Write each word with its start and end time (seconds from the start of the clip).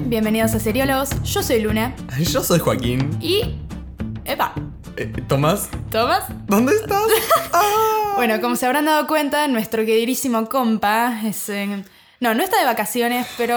bienvenidos 0.00 0.54
a 0.54 0.60
Seriólogos. 0.60 1.10
Yo 1.22 1.42
soy 1.42 1.60
Luna. 1.60 1.94
Yo 2.18 2.42
soy 2.42 2.58
Joaquín. 2.58 3.10
Y. 3.20 3.56
Epa, 4.24 4.54
Eh, 4.96 5.06
Tomás, 5.28 5.68
¿Tomás? 5.90 6.24
¿dónde 6.46 6.74
estás? 6.74 7.02
Ah. 7.52 8.12
Bueno, 8.16 8.40
como 8.40 8.54
se 8.56 8.66
habrán 8.66 8.84
dado 8.84 9.06
cuenta, 9.06 9.46
nuestro 9.48 9.84
queridísimo 9.84 10.48
compa 10.48 11.20
es. 11.24 11.48
en- 11.48 11.84
No, 12.20 12.34
no 12.34 12.42
está 12.42 12.58
de 12.58 12.64
vacaciones, 12.64 13.26
pero 13.36 13.56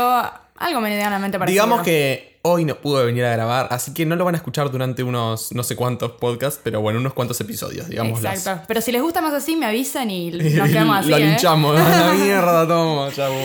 algo 0.55 0.81
medianamente 0.81 1.37
parecido. 1.39 1.63
Digamos 1.65 1.85
que 1.85 2.36
hoy 2.47 2.65
no 2.65 2.75
pudo 2.75 3.05
venir 3.05 3.25
a 3.25 3.31
grabar, 3.31 3.67
así 3.71 3.93
que 3.93 4.05
no 4.05 4.15
lo 4.15 4.25
van 4.25 4.35
a 4.35 4.37
escuchar 4.37 4.71
durante 4.71 5.03
unos 5.03 5.51
no 5.53 5.63
sé 5.63 5.75
cuántos 5.75 6.13
podcasts, 6.13 6.59
pero 6.63 6.81
bueno, 6.81 6.99
unos 6.99 7.13
cuantos 7.13 7.39
episodios, 7.41 7.89
digamos. 7.89 8.23
Exacto. 8.23 8.63
Pero 8.67 8.81
si 8.81 8.91
les 8.91 9.01
gusta 9.01 9.21
más 9.21 9.33
así, 9.33 9.55
me 9.55 9.65
avisan 9.65 10.09
y 10.09 10.31
nos 10.31 10.69
quedamos 10.69 10.97
así. 10.97 11.09
Lo 11.09 11.17
¿eh? 11.17 11.25
linchamos, 11.27 11.79
a 11.79 12.05
la 12.07 12.13
mierda, 12.23 12.67
toma, 12.67 13.11
chavo. 13.13 13.35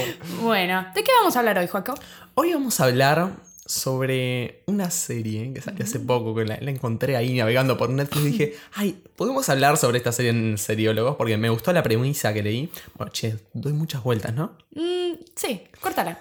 Bueno, 0.43 0.87
¿de 0.95 1.02
qué 1.02 1.10
vamos 1.19 1.34
a 1.34 1.41
hablar 1.41 1.59
hoy, 1.59 1.66
Joaco? 1.66 1.95
Hoy 2.34 2.52
vamos 2.52 2.79
a 2.80 2.84
hablar 2.84 3.33
sobre 3.66 4.62
una 4.66 4.91
serie 4.91 5.52
que 5.52 5.60
salió 5.60 5.84
hace 5.84 5.98
poco, 5.98 6.34
que 6.34 6.45
la, 6.45 6.59
la 6.60 6.71
encontré 6.71 7.16
ahí 7.16 7.34
navegando 7.34 7.77
por 7.77 7.91
Netflix 7.91 8.24
y 8.24 8.30
dije, 8.30 8.55
ay, 8.74 9.02
¿podemos 9.16 9.48
hablar 9.48 9.77
sobre 9.79 9.98
esta 9.98 10.12
serie 10.12 10.30
en 10.30 10.59
Seriólogos? 10.59 11.16
Porque 11.16 11.37
me 11.37 11.48
gustó 11.48 11.73
la 11.73 11.82
premisa 11.82 12.32
que 12.32 12.43
leí. 12.43 12.71
Bueno, 12.96 13.12
che, 13.12 13.37
doy 13.52 13.73
muchas 13.73 14.02
vueltas, 14.02 14.34
¿no? 14.34 14.57
Mm, 14.74 15.24
sí, 15.34 15.62
córtala. 15.80 16.19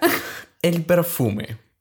El 0.62 0.84
perfume. 0.84 1.71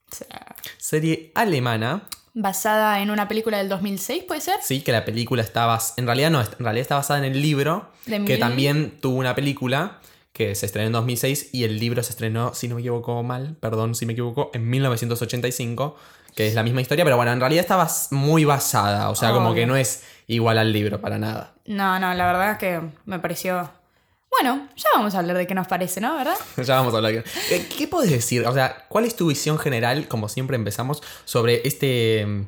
Serie 0.78 1.32
alemana. 1.36 2.04
Basada 2.34 3.02
en 3.02 3.12
una 3.12 3.28
película 3.28 3.58
del 3.58 3.68
2006, 3.68 4.24
¿puede 4.28 4.40
ser? 4.42 4.56
Sí, 4.64 4.82
que 4.82 4.92
la 4.94 5.04
película 5.04 5.42
está 5.42 5.68
bas- 5.68 5.94
En 5.98 6.06
realidad 6.06 6.32
no, 6.32 6.40
en 6.42 6.48
realidad 6.60 6.82
está 6.82 6.96
basada 6.96 7.20
en 7.20 7.26
el 7.34 7.42
libro, 7.42 7.92
De 8.06 8.14
que 8.24 8.34
mil- 8.34 8.40
también 8.40 8.98
tuvo 9.02 9.18
una 9.18 9.36
película 9.36 10.00
que 10.31 10.56
se 10.56 10.66
estrenó 10.66 10.88
en 10.88 10.94
2006 10.94 11.50
y 11.52 11.66
el 11.66 11.78
libro 11.78 12.02
se 12.03 12.12
estrenó, 12.12 12.53
si 12.53 12.70
no 12.70 12.76
me 12.76 12.81
equivoco 12.81 13.22
mal, 13.22 13.58
perdón 13.59 13.95
si 13.95 14.06
me 14.06 14.14
equivoco, 14.14 14.50
en 14.53 14.70
1985, 14.70 15.98
que 16.34 16.48
es 16.48 16.56
la 16.56 16.64
misma 16.64 16.80
historia, 16.80 17.03
pero 17.03 17.18
bueno, 17.18 17.34
en 17.34 17.40
realidad 17.42 17.62
está 17.64 17.78
bas- 17.78 18.08
muy 18.12 18.46
basada, 18.46 19.09
o 19.09 19.16
sea, 19.16 19.31
como 19.34 19.50
Obvio. 19.50 19.56
que 19.64 19.66
no 19.68 19.75
es 19.75 20.03
igual 20.28 20.58
al 20.58 20.72
libro 20.72 21.02
para 21.02 21.18
nada. 21.20 21.53
No, 21.66 22.00
no, 22.00 22.14
la 22.14 22.25
verdad 22.25 22.52
es 22.53 22.58
que 22.59 22.80
me 23.06 23.20
pareció. 23.20 23.70
Bueno, 24.32 24.70
ya 24.76 24.90
vamos 24.96 25.14
a 25.14 25.20
hablar 25.20 25.38
de 25.38 25.46
qué 25.46 25.54
nos 25.54 25.68
parece, 25.68 26.02
¿no? 26.02 26.16
¿Verdad? 26.16 26.36
ya 26.58 26.76
vamos 26.76 26.94
a 26.94 26.98
hablar. 26.98 27.14
Eh, 27.14 27.68
¿Qué 27.78 27.88
puedes 27.88 28.10
decir? 28.10 28.46
O 28.48 28.54
sea, 28.54 28.86
¿cuál 28.88 29.06
es 29.06 29.16
tu 29.16 29.28
visión 29.28 29.60
general, 29.60 30.08
como 30.08 30.30
siempre 30.30 30.56
empezamos, 30.56 31.04
sobre 31.26 31.68
este... 31.68 32.26
mm, 32.26 32.48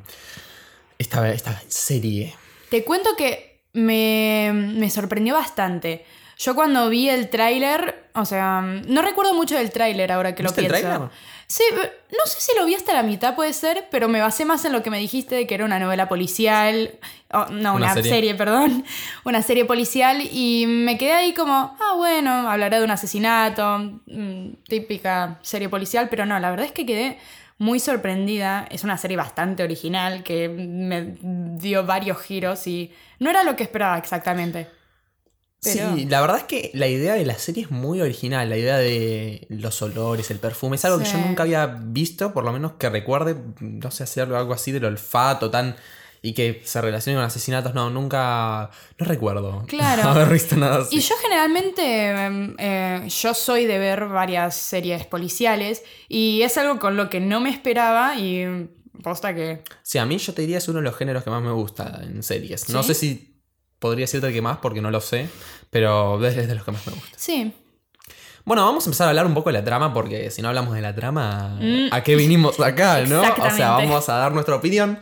esta, 0.98 1.30
esta 1.30 1.62
serie? 1.68 2.34
Te 2.70 2.84
cuento 2.84 3.10
que 3.16 3.60
me, 3.74 4.50
me 4.52 4.90
sorprendió 4.90 5.34
bastante. 5.34 6.04
Yo 6.38 6.54
cuando 6.54 6.88
vi 6.88 7.08
el 7.08 7.30
tráiler, 7.30 8.08
o 8.14 8.24
sea, 8.24 8.60
no 8.60 9.02
recuerdo 9.02 9.34
mucho 9.34 9.56
del 9.56 9.70
tráiler 9.70 10.10
ahora 10.10 10.34
que 10.34 10.42
lo 10.42 10.48
¿Viste 10.48 10.66
el 10.66 10.72
pienso. 10.72 11.10
Sí, 11.54 11.62
no 11.72 12.26
sé 12.26 12.40
si 12.40 12.58
lo 12.58 12.66
vi 12.66 12.74
hasta 12.74 12.92
la 12.92 13.04
mitad, 13.04 13.36
puede 13.36 13.52
ser, 13.52 13.86
pero 13.88 14.08
me 14.08 14.20
basé 14.20 14.44
más 14.44 14.64
en 14.64 14.72
lo 14.72 14.82
que 14.82 14.90
me 14.90 14.98
dijiste 14.98 15.36
de 15.36 15.46
que 15.46 15.54
era 15.54 15.64
una 15.64 15.78
novela 15.78 16.08
policial. 16.08 16.98
oh, 17.32 17.44
no, 17.52 17.76
Una 17.76 17.86
una, 17.86 17.94
serie. 17.94 18.10
serie. 18.10 18.34
perdón. 18.34 18.84
Una 19.24 19.40
serie 19.40 19.64
policial 19.64 20.20
y 20.32 20.64
me 20.66 20.98
quedé 20.98 21.12
ahí 21.12 21.32
como, 21.32 21.54
ah, 21.54 21.94
bueno, 21.96 22.50
hablará 22.50 22.78
de 22.80 22.84
un 22.84 22.90
asesinato, 22.90 23.78
mm, 24.06 24.64
típica 24.66 25.38
serie 25.42 25.68
policial, 25.68 26.08
pero 26.08 26.26
no, 26.26 26.40
la 26.40 26.50
verdad 26.50 26.66
es 26.66 26.72
que 26.72 26.84
quedé 26.84 27.18
muy 27.58 27.78
sorprendida. 27.78 28.66
Es 28.68 28.82
una 28.82 28.98
serie 28.98 29.16
bastante 29.16 29.62
original 29.62 30.24
que 30.24 30.48
me 30.48 31.14
dio 31.20 31.86
varios 31.86 32.20
giros 32.20 32.66
y 32.66 32.92
no 33.20 33.30
era 33.30 33.44
lo 33.44 33.54
que 33.54 33.62
esperaba 33.62 33.96
exactamente. 33.96 34.66
Pero- 35.64 35.96
Sí, 35.96 36.04
la 36.06 36.20
verdad 36.20 36.36
es 36.38 36.44
que 36.44 36.70
la 36.74 36.86
idea 36.86 37.14
de 37.14 37.24
la 37.24 37.38
serie 37.38 37.64
es 37.64 37.70
muy 37.70 38.00
original, 38.00 38.48
la 38.50 38.56
idea 38.56 38.76
de 38.78 39.46
los 39.48 39.80
olores, 39.82 40.30
el 40.30 40.38
perfume, 40.38 40.76
es 40.76 40.84
algo 40.84 40.98
que 40.98 41.06
yo 41.06 41.18
nunca 41.18 41.42
había 41.44 41.66
visto, 41.66 42.32
por 42.32 42.44
lo 42.44 42.52
menos 42.52 42.72
que 42.74 42.88
recuerde, 42.90 43.36
no 43.60 43.90
sé, 43.90 44.04
hacer 44.04 44.32
algo 44.34 44.52
así 44.54 44.70
del 44.72 44.84
olfato 44.84 45.50
tan 45.50 45.74
y 46.22 46.32
que 46.32 46.62
se 46.64 46.80
relacione 46.80 47.18
con 47.18 47.24
asesinatos, 47.26 47.74
no, 47.74 47.90
nunca, 47.90 48.70
no 48.98 49.06
recuerdo 49.06 49.64
Claro. 49.68 50.02
haber 50.08 50.28
visto 50.32 50.56
nada 50.56 50.78
así. 50.82 50.96
Y 50.96 51.00
yo 51.00 51.14
generalmente, 51.20 52.08
em, 52.10 52.54
eh, 52.58 53.06
yo 53.08 53.34
soy 53.34 53.66
de 53.66 53.78
ver 53.78 54.06
varias 54.06 54.56
series 54.56 55.04
policiales 55.04 55.82
y 56.08 56.40
es 56.42 56.56
algo 56.56 56.78
con 56.78 56.96
lo 56.96 57.10
que 57.10 57.20
no 57.20 57.40
me 57.40 57.50
esperaba 57.50 58.16
y 58.18 58.68
posta 59.02 59.34
que... 59.34 59.62
Sí, 59.82 59.98
a 59.98 60.06
mí 60.06 60.16
yo 60.16 60.32
te 60.32 60.40
diría 60.40 60.56
es 60.58 60.68
uno 60.68 60.78
de 60.78 60.84
los 60.84 60.96
géneros 60.96 61.24
que 61.24 61.28
más 61.30 61.42
me 61.42 61.52
gusta 61.52 62.00
en 62.02 62.22
series. 62.22 62.70
No 62.70 62.82
sé 62.82 62.94
si 62.94 63.33
podría 63.84 64.04
decirte 64.04 64.32
que 64.32 64.40
más 64.40 64.56
porque 64.62 64.80
no 64.80 64.90
lo 64.90 65.02
sé, 65.02 65.28
pero 65.68 66.24
es 66.26 66.34
de 66.48 66.54
los 66.54 66.64
que 66.64 66.72
más 66.72 66.86
me 66.86 66.94
gusta. 66.94 67.18
Sí, 67.18 67.52
Bueno, 68.46 68.64
vamos 68.64 68.84
a 68.84 68.88
empezar 68.88 69.06
a 69.06 69.10
hablar 69.10 69.26
un 69.26 69.34
poco 69.34 69.50
de 69.50 69.58
la 69.58 69.64
trama 69.64 69.92
porque 69.92 70.30
si 70.30 70.40
no 70.40 70.48
hablamos 70.48 70.74
de 70.74 70.80
la 70.80 70.94
trama, 70.94 71.58
Mm. 71.60 71.88
¿a 71.92 72.02
qué 72.02 72.16
vinimos 72.16 72.58
acá, 72.60 73.00
no? 73.06 73.20
O 73.20 73.50
sea, 73.50 73.72
vamos 73.72 74.08
a 74.08 74.14
dar 74.16 74.32
nuestra 74.32 74.54
opinión. 74.54 74.98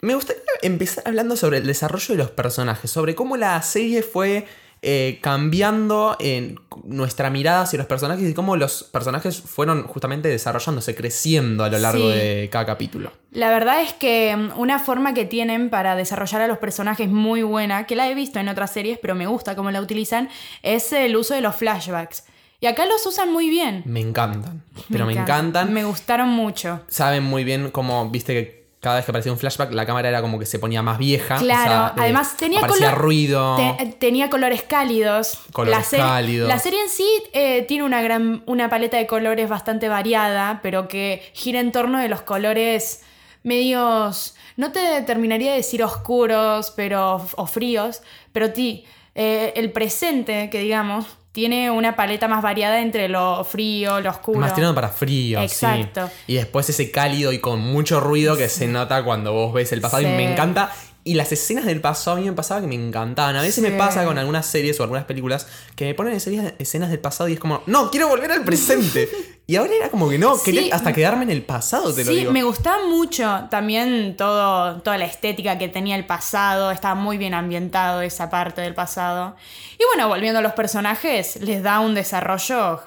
Me 0.00 0.14
gustaría 0.14 0.42
empezar 0.62 1.04
hablando 1.06 1.36
sobre 1.36 1.58
el 1.58 1.66
desarrollo 1.66 2.08
de 2.14 2.16
los 2.16 2.30
personajes, 2.30 2.90
sobre 2.90 3.14
cómo 3.14 3.36
la 3.36 3.60
serie 3.62 4.02
fue 4.02 4.46
eh, 4.84 5.20
cambiando 5.22 6.16
en 6.18 6.58
nuestra 6.84 7.30
mirada 7.30 7.62
hacia 7.62 7.76
los 7.78 7.86
personajes 7.86 8.28
y 8.28 8.34
cómo 8.34 8.56
los 8.56 8.82
personajes 8.82 9.40
fueron 9.40 9.84
justamente 9.86 10.28
desarrollándose, 10.28 10.94
creciendo 10.96 11.62
a 11.62 11.68
lo 11.68 11.78
largo 11.78 12.10
Sí. 12.10 12.16
de 12.18 12.48
cada 12.50 12.66
capítulo. 12.66 13.12
la 13.30 13.48
verdad 13.50 13.80
es 13.82 13.92
que 13.92 14.34
mm, 14.36 14.58
una 14.58 14.78
forma 14.80 15.14
que 15.14 15.24
tienen 15.24 15.70
para 15.70 15.94
desarrollar 15.94 16.40
a 16.42 16.48
los 16.48 16.58
personajes 16.58 17.08
muy 17.08 17.42
buena, 17.42 17.86
que 17.86 17.94
la 17.94 18.08
he 18.10 18.14
visto 18.14 18.40
en 18.40 18.48
otras 18.48 18.72
series, 18.72 18.98
pero 18.98 19.14
me 19.14 19.26
gusta 19.28 19.54
cómo 19.54 19.70
la 19.70 19.80
utilizan, 19.80 20.28
es 20.62 20.92
el 20.92 21.14
uso 21.16 21.34
de 21.34 21.40
los 21.42 21.54
flashbacks. 21.54 22.24
Y 22.60 22.66
acá 22.66 22.86
los 22.86 23.04
usan 23.06 23.32
muy 23.32 23.50
bien. 23.50 23.82
Me 23.86 24.00
encantan, 24.00 24.62
pero 24.90 25.06
me, 25.06 25.12
encanta. 25.12 25.32
encantan. 25.34 25.72
Me 25.72 25.84
gustaron 25.84 26.28
mucho. 26.28 26.80
Saben 26.88 27.22
muy 27.24 27.44
bien 27.44 27.70
cómo, 27.70 28.08
viste 28.10 28.34
que 28.34 28.61
cada 28.82 28.96
vez 28.96 29.04
que 29.04 29.12
aparecía 29.12 29.30
un 29.30 29.38
flashback, 29.38 29.72
la 29.72 29.86
cámara 29.86 30.08
era 30.08 30.20
como 30.20 30.40
que 30.40 30.44
se 30.44 30.58
ponía 30.58 30.82
más 30.82 30.98
vieja. 30.98 31.36
Claro, 31.36 31.62
o 31.62 31.94
sea, 31.94 32.02
además 32.02 32.36
tenía 32.36 32.60
color- 32.66 32.94
ruido. 32.98 33.56
Te- 33.56 33.86
tenía 34.00 34.28
colores 34.28 34.64
cálidos. 34.64 35.38
Colores 35.52 35.78
la 35.78 35.84
serie, 35.84 36.04
cálidos. 36.04 36.48
La 36.48 36.58
serie 36.58 36.82
en 36.82 36.88
sí 36.88 37.06
eh, 37.32 37.62
tiene 37.68 37.84
una, 37.84 38.02
gran, 38.02 38.42
una 38.46 38.68
paleta 38.68 38.96
de 38.96 39.06
colores 39.06 39.48
bastante 39.48 39.88
variada, 39.88 40.58
pero 40.64 40.88
que 40.88 41.22
gira 41.32 41.60
en 41.60 41.70
torno 41.70 41.98
de 42.00 42.08
los 42.08 42.22
colores 42.22 43.02
medios, 43.44 44.34
no 44.56 44.72
te 44.72 45.02
terminaría 45.02 45.50
de 45.52 45.58
decir 45.58 45.82
oscuros 45.84 46.72
pero, 46.74 47.24
o 47.36 47.46
fríos, 47.46 48.02
pero 48.32 48.52
ti, 48.52 48.84
eh, 49.14 49.52
el 49.56 49.70
presente, 49.70 50.50
que 50.50 50.58
digamos, 50.58 51.06
tiene 51.32 51.70
una 51.70 51.96
paleta 51.96 52.28
más 52.28 52.42
variada 52.42 52.80
entre 52.80 53.08
lo 53.08 53.42
frío, 53.44 54.00
lo 54.00 54.10
oscuro. 54.10 54.38
Más 54.40 54.54
tirando 54.54 54.74
para 54.74 54.88
frío, 54.90 55.40
Exacto. 55.40 56.06
sí. 56.06 56.12
Y 56.28 56.34
después 56.34 56.68
ese 56.68 56.90
cálido 56.90 57.32
y 57.32 57.38
con 57.38 57.58
mucho 57.60 58.00
ruido 58.00 58.36
que 58.36 58.48
se 58.48 58.66
nota 58.68 59.02
cuando 59.02 59.32
vos 59.32 59.52
ves 59.54 59.72
el 59.72 59.80
pasado 59.80 60.02
Sí. 60.02 60.08
y 60.08 60.12
me 60.12 60.30
encanta. 60.32 60.70
Y 61.04 61.14
las 61.14 61.32
escenas 61.32 61.64
del 61.64 61.80
pasado 61.80 62.16
a 62.16 62.20
mí 62.20 62.26
me 62.26 62.32
pasaba 62.32 62.60
que 62.60 62.68
me 62.68 62.76
encantaban. 62.76 63.34
A 63.34 63.42
veces 63.42 63.60
me 63.64 63.72
pasa 63.72 64.04
con 64.04 64.18
algunas 64.18 64.46
series 64.46 64.78
o 64.78 64.84
algunas 64.84 65.04
películas 65.04 65.48
que 65.74 65.86
me 65.86 65.94
ponen 65.94 66.14
escenas 66.14 66.90
del 66.90 67.00
pasado 67.00 67.28
y 67.28 67.32
es 67.32 67.40
como, 67.40 67.62
no, 67.66 67.90
quiero 67.90 68.06
volver 68.08 68.30
al 68.30 68.44
presente. 68.44 69.08
y 69.46 69.56
ahora 69.56 69.72
era 69.74 69.88
como 69.90 70.08
que 70.08 70.18
no, 70.18 70.36
Sí. 70.36 70.52
quería 70.52 70.74
hasta 70.74 70.92
quedarme 70.92 71.24
en 71.24 71.30
el 71.30 71.42
pasado, 71.42 71.92
te 71.94 72.04
lo 72.04 72.12
Sí, 72.12 72.18
digo. 72.20 72.32
me 72.32 72.42
gustaba 72.42 72.86
mucho 72.86 73.48
también 73.50 74.16
todo, 74.16 74.80
toda 74.82 74.96
la 74.98 75.04
estética 75.04 75.58
que 75.58 75.68
tenía 75.68 75.96
el 75.96 76.06
pasado, 76.06 76.70
estaba 76.70 76.94
muy 76.94 77.18
bien 77.18 77.34
ambientado 77.34 78.00
esa 78.02 78.30
parte 78.30 78.60
del 78.60 78.74
pasado. 78.74 79.36
Y 79.78 79.82
bueno, 79.94 80.08
volviendo 80.08 80.38
a 80.38 80.42
los 80.42 80.52
personajes, 80.52 81.36
les 81.42 81.62
da 81.62 81.80
un 81.80 81.94
desarrollo 81.94 82.80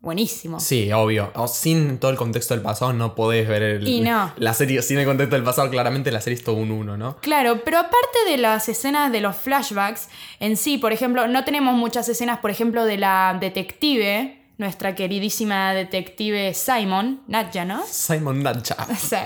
buenísimo. 0.00 0.58
Sí, 0.58 0.92
obvio. 0.92 1.30
O 1.36 1.46
sin 1.46 1.98
todo 1.98 2.10
el 2.10 2.16
contexto 2.16 2.54
del 2.54 2.62
pasado 2.62 2.92
no 2.92 3.14
podés 3.14 3.46
ver 3.48 3.62
el- 3.62 3.86
Y 3.88 4.00
no. 4.00 4.32
la 4.36 4.52
serie. 4.52 4.82
Sin 4.82 4.98
el 4.98 5.06
contexto 5.06 5.36
del 5.36 5.44
pasado, 5.44 5.70
claramente 5.70 6.10
la 6.10 6.20
serie 6.20 6.36
es 6.38 6.44
todo 6.44 6.56
un 6.56 6.72
uno, 6.72 6.96
¿no? 6.96 7.18
Claro, 7.18 7.62
pero 7.64 7.78
aparte 7.78 8.18
de 8.26 8.36
las 8.36 8.68
escenas 8.68 9.12
de 9.12 9.20
los 9.20 9.36
flashbacks 9.36 10.08
en 10.40 10.56
sí, 10.56 10.76
por 10.78 10.92
ejemplo, 10.92 11.28
no 11.28 11.44
tenemos 11.44 11.74
muchas 11.76 12.08
escenas, 12.08 12.38
por 12.40 12.50
ejemplo, 12.50 12.84
de 12.84 12.98
la 12.98 13.36
detective, 13.40 14.41
nuestra 14.62 14.94
queridísima 14.94 15.74
detective 15.74 16.54
Simon, 16.54 17.20
Nadja, 17.26 17.64
¿no? 17.64 17.82
Simon 17.86 18.42
Natcha. 18.42 18.76
Sí. 18.96 19.16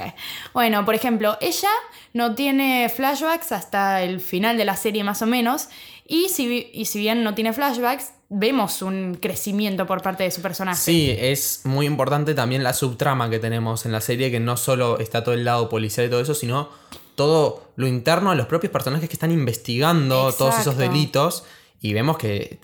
Bueno, 0.53 0.85
por 0.85 0.95
ejemplo, 0.95 1.37
ella 1.41 1.71
no 2.15 2.35
tiene 2.35 2.89
flashbacks 2.89 3.53
hasta 3.53 4.03
el 4.03 4.21
final 4.21 4.57
de 4.57 4.65
la 4.65 4.77
serie 4.77 5.05
más 5.05 5.23
o 5.23 5.27
menos. 5.27 5.69
Y 6.09 6.31
si, 6.31 6.71
y 6.73 6.87
si 6.87 6.99
bien 6.99 7.23
no 7.23 7.35
tiene 7.35 7.53
flashbacks, 7.53 8.13
vemos 8.29 8.81
un 8.83 9.19
crecimiento 9.21 9.87
por 9.87 10.03
parte 10.03 10.25
de 10.25 10.31
su 10.31 10.41
personaje. 10.41 10.81
Sí, 10.81 11.15
es 11.17 11.61
muy 11.65 11.87
importante 11.87 12.35
también 12.35 12.65
la 12.65 12.73
subtrama 12.73 13.29
que 13.29 13.39
tenemos 13.39 13.87
en 13.87 13.93
la 13.93 14.01
serie, 14.01 14.31
que 14.31 14.41
no 14.41 14.57
solo 14.57 14.99
está 14.99 15.23
todo 15.23 15.35
el 15.35 15.45
lado 15.45 15.69
policial 15.69 16.07
y 16.07 16.11
todo 16.11 16.21
eso, 16.21 16.35
sino 16.35 16.71
todo 17.15 17.73
lo 17.77 17.87
interno 17.87 18.31
a 18.31 18.35
los 18.35 18.47
propios 18.47 18.73
personajes 18.73 19.09
que 19.09 19.15
están 19.15 19.33
investigando 19.33 20.33
todos 20.33 20.59
esos 20.59 20.77
delitos. 20.77 21.45
Y 21.81 21.93
vemos 21.93 22.17
que 22.17 22.59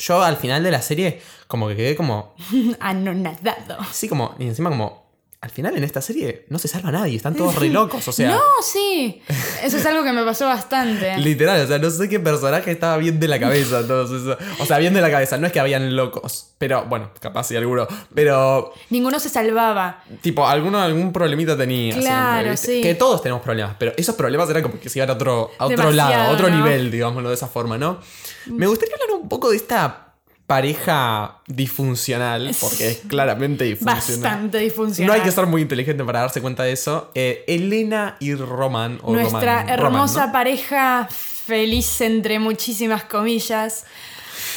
yo 0.00 0.22
al 0.22 0.36
final 0.36 0.62
de 0.62 0.70
la 0.70 0.82
serie 0.82 1.20
como 1.46 1.68
que 1.68 1.76
quedé 1.76 1.96
como, 1.96 2.34
Anonadado. 2.80 3.78
sí, 3.92 4.08
como, 4.08 4.34
y 4.38 4.46
encima 4.46 4.70
como 4.70 4.99
al 5.42 5.48
final 5.48 5.74
en 5.74 5.84
esta 5.84 6.02
serie 6.02 6.44
no 6.50 6.58
se 6.58 6.68
salva 6.68 6.92
nadie, 6.92 7.16
están 7.16 7.34
todos 7.34 7.54
re 7.56 7.68
locos, 7.70 8.06
o 8.06 8.12
sea. 8.12 8.30
No, 8.32 8.42
sí. 8.62 9.22
Eso 9.64 9.78
es 9.78 9.86
algo 9.86 10.04
que 10.04 10.12
me 10.12 10.22
pasó 10.22 10.44
bastante. 10.44 11.16
Literal, 11.18 11.62
o 11.62 11.66
sea, 11.66 11.78
no 11.78 11.90
sé 11.90 12.10
qué 12.10 12.20
personaje 12.20 12.70
estaba 12.70 12.98
bien 12.98 13.18
de 13.18 13.26
la 13.26 13.40
cabeza. 13.40 13.80
todos. 13.86 14.36
O 14.58 14.66
sea, 14.66 14.76
bien 14.76 14.92
de 14.92 15.00
la 15.00 15.10
cabeza, 15.10 15.38
no 15.38 15.46
es 15.46 15.52
que 15.52 15.60
habían 15.60 15.96
locos. 15.96 16.48
Pero, 16.58 16.84
bueno, 16.84 17.10
capaz 17.20 17.44
sí 17.44 17.56
alguno. 17.56 17.88
Pero, 18.14 18.74
Ninguno 18.90 19.18
se 19.18 19.30
salvaba. 19.30 20.04
tipo, 20.20 20.46
alguno 20.46 20.78
algún 20.78 21.10
problemita 21.10 21.56
tenía. 21.56 21.96
Claro, 21.98 22.54
sí. 22.58 22.82
Que 22.82 22.94
todos 22.94 23.22
tenemos 23.22 23.42
problemas, 23.42 23.76
pero 23.78 23.94
esos 23.96 24.14
problemas 24.16 24.50
eran 24.50 24.62
como 24.62 24.78
que 24.78 24.90
se 24.90 24.98
iban 24.98 25.08
a 25.08 25.14
otro, 25.14 25.52
a 25.58 25.64
otro 25.64 25.90
Demasiado, 25.90 26.10
lado, 26.10 26.30
a 26.30 26.34
otro 26.34 26.50
¿no? 26.50 26.56
nivel, 26.56 26.90
digámoslo 26.90 27.30
de 27.30 27.34
esa 27.34 27.46
forma, 27.46 27.78
¿no? 27.78 27.98
Me 28.44 28.66
gustaría 28.66 28.94
hablar 28.94 29.18
un 29.22 29.28
poco 29.28 29.48
de 29.50 29.56
esta 29.56 30.09
pareja 30.50 31.36
disfuncional, 31.46 32.50
porque 32.60 32.88
es 32.88 33.02
claramente 33.06 33.62
disfuncional. 33.62 34.20
Bastante 34.20 34.58
disfuncional. 34.58 35.06
No 35.06 35.12
hay 35.12 35.20
que 35.20 35.30
ser 35.30 35.46
muy 35.46 35.62
inteligente 35.62 36.02
para 36.02 36.22
darse 36.22 36.40
cuenta 36.40 36.64
de 36.64 36.72
eso. 36.72 37.12
Eh, 37.14 37.44
Elena 37.46 38.16
y 38.18 38.34
Roman. 38.34 38.98
O 39.04 39.12
Nuestra 39.12 39.60
Roman, 39.60 39.68
hermosa 39.68 40.12
Roman, 40.14 40.26
¿no? 40.26 40.32
pareja 40.32 41.08
feliz 41.08 42.00
entre 42.00 42.40
muchísimas 42.40 43.04
comillas. 43.04 43.84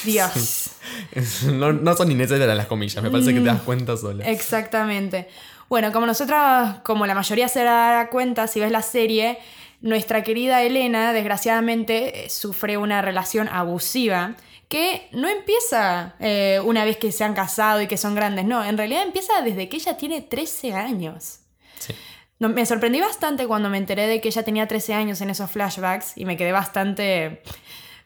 Dios. 0.04 0.72
no, 1.54 1.74
no 1.74 1.96
son 1.96 2.12
innecesarias 2.12 2.58
las 2.58 2.66
comillas, 2.66 3.04
me 3.04 3.12
parece 3.12 3.32
que 3.32 3.42
te 3.42 3.46
das 3.46 3.62
cuenta 3.62 3.96
sola. 3.96 4.28
Exactamente. 4.28 5.28
Bueno, 5.70 5.92
como 5.92 6.08
nosotras, 6.08 6.78
como 6.82 7.06
la 7.06 7.14
mayoría 7.14 7.48
se 7.48 7.64
dará 7.64 8.10
cuenta 8.10 8.48
si 8.48 8.60
ves 8.60 8.72
la 8.72 8.82
serie, 8.82 9.38
nuestra 9.82 10.24
querida 10.24 10.64
Elena, 10.64 11.14
desgraciadamente, 11.14 12.26
eh, 12.26 12.30
sufre 12.32 12.78
una 12.78 13.04
relación 13.04 13.48
abusiva 13.48 14.36
que 14.70 15.08
no 15.12 15.28
empieza 15.28 16.16
eh, 16.20 16.60
una 16.64 16.84
vez 16.86 16.98
que 16.98 17.12
se 17.12 17.24
han 17.24 17.34
casado 17.34 17.82
y 17.82 17.88
que 17.88 17.98
son 17.98 18.16
grandes, 18.16 18.46
no, 18.46 18.64
en 18.64 18.78
realidad 18.78 19.04
empieza 19.04 19.42
desde 19.42 19.70
que 19.70 19.78
ella 19.78 19.98
tiene 19.98 20.22
13 20.22 20.74
años. 20.74 21.40
Sí. 21.80 21.94
No, 22.40 22.50
me 22.50 22.66
sorprendí 22.66 23.00
bastante 23.00 23.46
cuando 23.48 23.70
me 23.70 23.78
enteré 23.78 24.08
de 24.08 24.20
que 24.20 24.30
ella 24.30 24.44
tenía 24.44 24.68
13 24.68 24.94
años 24.96 25.22
en 25.22 25.30
esos 25.30 25.50
flashbacks 25.52 26.18
y 26.18 26.26
me 26.26 26.36
quedé 26.38 26.52
bastante... 26.52 27.42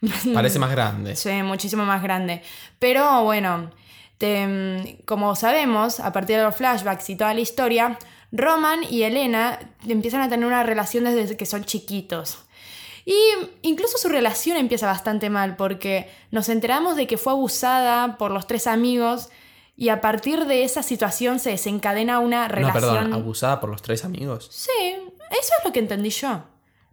Parece 0.33 0.59
más 0.59 0.69
grande. 0.71 1.15
Sí, 1.15 1.31
muchísimo 1.43 1.85
más 1.85 2.03
grande. 2.03 2.43
Pero 2.77 3.23
bueno, 3.23 3.71
te- 4.17 5.01
como 5.05 5.35
sabemos, 5.35 5.99
a 5.99 6.11
partir 6.11 6.37
de 6.37 6.43
los 6.43 6.55
flashbacks 6.55 7.09
y 7.09 7.15
toda 7.15 7.33
la 7.33 7.39
historia, 7.39 7.97
Roman 8.31 8.81
y 8.89 9.03
Elena 9.03 9.57
empiezan 9.87 10.21
a 10.21 10.29
tener 10.29 10.45
una 10.45 10.61
relación 10.63 11.05
desde 11.05 11.35
que 11.37 11.45
son 11.45 11.63
chiquitos. 11.63 12.39
Y 13.09 13.15
incluso 13.61 13.97
su 13.97 14.09
relación 14.09 14.57
empieza 14.57 14.85
bastante 14.85 15.29
mal 15.29 15.55
porque 15.55 16.09
nos 16.29 16.49
enteramos 16.49 16.97
de 16.97 17.07
que 17.07 17.17
fue 17.17 17.31
abusada 17.31 18.17
por 18.17 18.31
los 18.31 18.47
tres 18.47 18.67
amigos 18.67 19.29
y 19.77 19.87
a 19.89 20.01
partir 20.01 20.43
de 20.45 20.65
esa 20.65 20.83
situación 20.83 21.39
se 21.39 21.51
desencadena 21.51 22.19
una 22.19 22.49
No, 22.49 22.53
relación... 22.53 22.73
perdón, 22.73 23.13
abusada 23.13 23.61
por 23.61 23.69
los 23.69 23.81
tres 23.81 24.03
amigos. 24.03 24.49
Sí, 24.51 24.71
eso 25.31 25.53
es 25.57 25.63
lo 25.63 25.71
que 25.71 25.79
entendí 25.79 26.09
yo. 26.09 26.41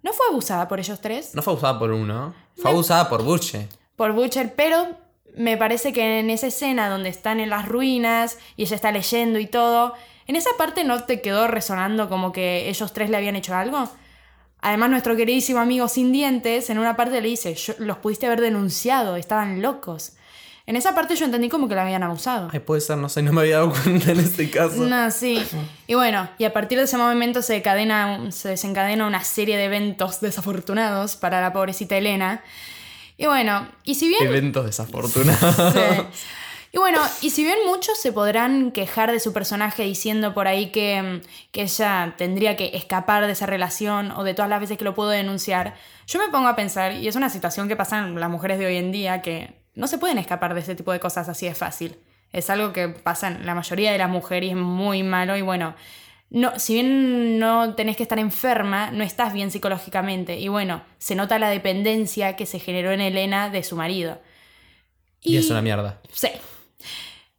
¿No 0.04 0.12
fue 0.12 0.24
abusada 0.30 0.68
por 0.68 0.78
ellos 0.78 1.00
tres? 1.00 1.34
No 1.34 1.42
fue 1.42 1.54
abusada 1.54 1.80
por 1.80 1.90
uno, 1.90 2.32
fue 2.56 2.70
abusada 2.70 3.08
por 3.08 3.24
Butche. 3.24 3.68
por 3.96 4.12
Butcher, 4.12 4.54
pero 4.54 4.86
me 5.36 5.56
parece 5.56 5.92
que 5.92 6.20
en 6.20 6.30
esa 6.30 6.46
escena 6.46 6.88
donde 6.88 7.08
están 7.08 7.40
en 7.40 7.50
las 7.50 7.66
ruinas 7.66 8.38
y 8.56 8.62
ella 8.62 8.76
está 8.76 8.92
leyendo 8.92 9.40
y 9.40 9.46
todo, 9.48 9.94
en 10.28 10.36
esa 10.36 10.50
parte 10.56 10.84
no 10.84 11.02
te 11.02 11.20
quedó 11.20 11.48
resonando 11.48 12.08
como 12.08 12.30
que 12.30 12.68
ellos 12.68 12.92
tres 12.92 13.10
le 13.10 13.16
habían 13.16 13.34
hecho 13.34 13.52
algo. 13.56 13.88
Además, 14.66 14.88
nuestro 14.90 15.14
queridísimo 15.14 15.60
amigo 15.60 15.86
sin 15.88 16.10
dientes 16.10 16.70
en 16.70 16.78
una 16.78 16.96
parte 16.96 17.20
le 17.20 17.28
dice, 17.28 17.54
"Yo- 17.54 17.74
los 17.78 17.98
pudiste 17.98 18.24
haber 18.26 18.40
denunciado, 18.40 19.16
estaban 19.16 19.60
locos. 19.60 20.12
En 20.66 20.76
esa 20.76 20.94
parte 20.94 21.14
yo 21.16 21.26
entendí 21.26 21.50
como 21.50 21.68
que 21.68 21.74
la 21.74 21.82
habían 21.82 22.02
abusado. 22.02 22.48
Ay, 22.50 22.60
puede 22.60 22.80
ser, 22.80 22.96
no 22.96 23.10
sé, 23.10 23.20
no 23.20 23.34
me 23.34 23.42
había 23.42 23.56
dado 23.56 23.70
cuenta 23.84 24.12
en 24.12 24.20
este 24.20 24.48
caso. 24.48 24.76
No, 24.86 25.10
sí. 25.10 25.44
Y 25.86 25.92
bueno, 25.94 26.30
y 26.38 26.44
a 26.44 26.52
partir 26.54 26.78
de 26.78 26.84
ese 26.84 26.96
momento 26.96 27.42
se, 27.42 27.60
cadena, 27.60 28.30
se 28.32 28.48
desencadena 28.48 29.06
una 29.06 29.22
serie 29.22 29.58
de 29.58 29.64
eventos 29.64 30.22
desafortunados 30.22 31.16
para 31.16 31.42
la 31.42 31.52
pobrecita 31.52 31.98
Elena. 31.98 32.42
Y 33.18 33.26
bueno, 33.26 33.68
y 33.84 33.96
si 33.96 34.08
bien... 34.08 34.26
Eventos 34.26 34.64
desafortunados. 34.64 35.74
Sí. 35.74 35.80
Y 36.74 36.78
bueno, 36.78 37.00
y 37.22 37.30
si 37.30 37.44
bien 37.44 37.58
muchos 37.66 38.00
se 38.00 38.12
podrán 38.12 38.72
quejar 38.72 39.12
de 39.12 39.20
su 39.20 39.32
personaje 39.32 39.84
diciendo 39.84 40.34
por 40.34 40.48
ahí 40.48 40.72
que, 40.72 41.00
mm, 41.00 41.20
que 41.52 41.62
ella 41.62 42.14
tendría 42.18 42.56
que 42.56 42.72
escapar 42.74 43.26
de 43.26 43.32
esa 43.32 43.46
relación 43.46 44.10
o 44.10 44.24
de 44.24 44.34
todas 44.34 44.48
las 44.48 44.58
veces 44.58 44.76
que 44.76 44.82
lo 44.82 44.92
pudo 44.92 45.10
denunciar, 45.10 45.76
yo 46.08 46.18
me 46.18 46.30
pongo 46.30 46.48
a 46.48 46.56
pensar, 46.56 46.94
y 46.94 47.06
es 47.06 47.14
una 47.14 47.30
situación 47.30 47.68
que 47.68 47.76
pasan 47.76 48.18
las 48.18 48.28
mujeres 48.28 48.58
de 48.58 48.66
hoy 48.66 48.76
en 48.76 48.90
día, 48.90 49.22
que 49.22 49.54
no 49.76 49.86
se 49.86 49.98
pueden 49.98 50.18
escapar 50.18 50.52
de 50.52 50.62
ese 50.62 50.74
tipo 50.74 50.90
de 50.90 50.98
cosas 50.98 51.28
así 51.28 51.46
de 51.46 51.54
fácil. 51.54 51.96
Es 52.32 52.50
algo 52.50 52.72
que 52.72 52.88
pasa 52.88 53.28
en 53.28 53.46
la 53.46 53.54
mayoría 53.54 53.92
de 53.92 53.98
las 53.98 54.10
mujeres 54.10 54.48
y 54.48 54.50
es 54.50 54.56
muy 54.56 55.04
malo 55.04 55.36
y 55.36 55.42
bueno, 55.42 55.76
no, 56.30 56.58
si 56.58 56.74
bien 56.74 57.38
no 57.38 57.76
tenés 57.76 57.96
que 57.96 58.02
estar 58.02 58.18
enferma, 58.18 58.90
no 58.90 59.04
estás 59.04 59.32
bien 59.32 59.52
psicológicamente. 59.52 60.40
Y 60.40 60.48
bueno, 60.48 60.82
se 60.98 61.14
nota 61.14 61.38
la 61.38 61.50
dependencia 61.50 62.34
que 62.34 62.46
se 62.46 62.58
generó 62.58 62.90
en 62.90 63.00
Elena 63.00 63.48
de 63.48 63.62
su 63.62 63.76
marido. 63.76 64.20
Y 65.20 65.36
es 65.36 65.48
una 65.50 65.62
mierda. 65.62 66.00
Sí. 66.12 66.30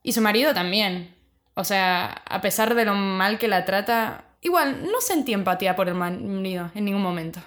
Y 0.04 0.12
su 0.14 0.22
marido 0.22 0.54
también. 0.54 1.16
O 1.56 1.64
sea, 1.64 2.08
a 2.28 2.42
pesar 2.42 2.76
de 2.76 2.86
lo 2.86 2.94
mal 2.96 3.40
que 3.40 3.48
la 3.48 3.66
trata, 3.66 4.26
igual 4.42 4.84
no 4.84 5.02
sentí 5.02 5.34
empatía 5.34 5.76
por 5.76 5.88
el 5.88 5.96
marido 5.96 6.70
en 6.76 6.86
ningún 6.86 7.02
momento. 7.02 7.40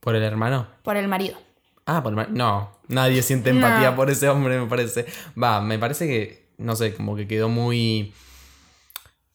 ¿Por 0.00 0.16
el 0.16 0.22
hermano? 0.22 0.66
Por 0.82 0.96
el 0.96 1.08
marido. 1.08 1.38
Ah, 1.86 2.02
por 2.02 2.10
el 2.12 2.16
mar- 2.16 2.30
No, 2.30 2.78
nadie 2.88 3.22
siente 3.22 3.52
No. 3.52 3.66
empatía 3.66 3.94
por 3.94 4.10
ese 4.10 4.28
hombre, 4.28 4.58
me 4.60 4.66
parece. 4.66 5.06
Va, 5.40 5.60
me 5.60 5.78
parece 5.78 6.06
que, 6.06 6.50
no 6.58 6.76
sé, 6.76 6.94
como 6.94 7.14
que 7.16 7.26
quedó 7.28 7.48
muy... 7.48 8.12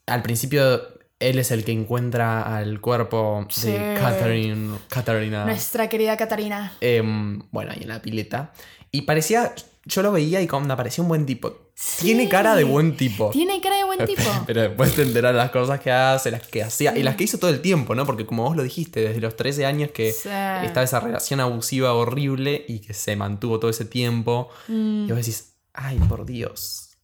Al 0.07 0.21
principio, 0.21 0.81
él 1.19 1.37
es 1.39 1.51
el 1.51 1.63
que 1.63 1.71
encuentra 1.71 2.55
al 2.57 2.81
cuerpo 2.81 3.45
Sí. 3.49 3.71
de 3.71 3.95
Catherine, 3.99 4.77
Catherine 4.89 5.45
Nuestra 5.45 5.87
querida 5.89 6.17
Catarina. 6.17 6.73
em, 6.81 7.39
bueno, 7.51 7.71
ahí 7.71 7.83
en 7.83 7.89
la 7.89 8.01
pileta. 8.01 8.51
Y 8.91 9.01
parecía, 9.03 9.53
yo 9.85 10.01
lo 10.01 10.11
veía 10.11 10.41
y 10.41 10.47
como 10.47 10.67
parecía 10.75 11.03
un 11.03 11.07
buen 11.09 11.25
tipo. 11.27 11.68
Sí. 11.81 12.07
Tiene 12.07 12.27
cara 12.27 12.55
de 12.55 12.65
buen 12.65 12.97
tipo. 12.97 13.29
Tiene 13.29 13.61
cara 13.61 13.77
de 13.77 13.85
buen 13.85 14.03
tipo. 14.05 14.21
Pero 14.45 14.61
después 14.63 14.93
te 14.95 15.03
enteras 15.03 15.33
las 15.33 15.49
cosas 15.49 15.79
que 15.79 15.89
hace, 15.91 16.29
las 16.29 16.45
que 16.45 16.61
hacía 16.61 16.97
y 16.97 17.03
las 17.03 17.15
que 17.15 17.23
hizo 17.23 17.37
todo 17.37 17.49
el 17.51 17.61
tiempo, 17.61 17.95
¿no? 17.95 18.05
Porque 18.05 18.25
como 18.25 18.43
vos 18.43 18.57
lo 18.57 18.63
dijiste, 18.63 18.99
desde 18.99 19.21
los 19.21 19.37
13 19.37 19.65
años 19.65 19.91
que 19.91 20.11
Sí. 20.11 20.27
estaba 20.27 20.83
esa 20.83 20.99
relación 20.99 21.39
abusiva 21.39 21.93
horrible 21.93 22.65
y 22.67 22.79
que 22.79 22.93
se 22.93 23.15
mantuvo 23.15 23.59
todo 23.61 23.71
ese 23.71 23.85
tiempo. 23.85 24.49
Mm. 24.67 25.05
Y 25.05 25.07
vos 25.07 25.17
decís, 25.17 25.53
ay, 25.73 25.99
por 26.09 26.25
Dios. 26.25 26.97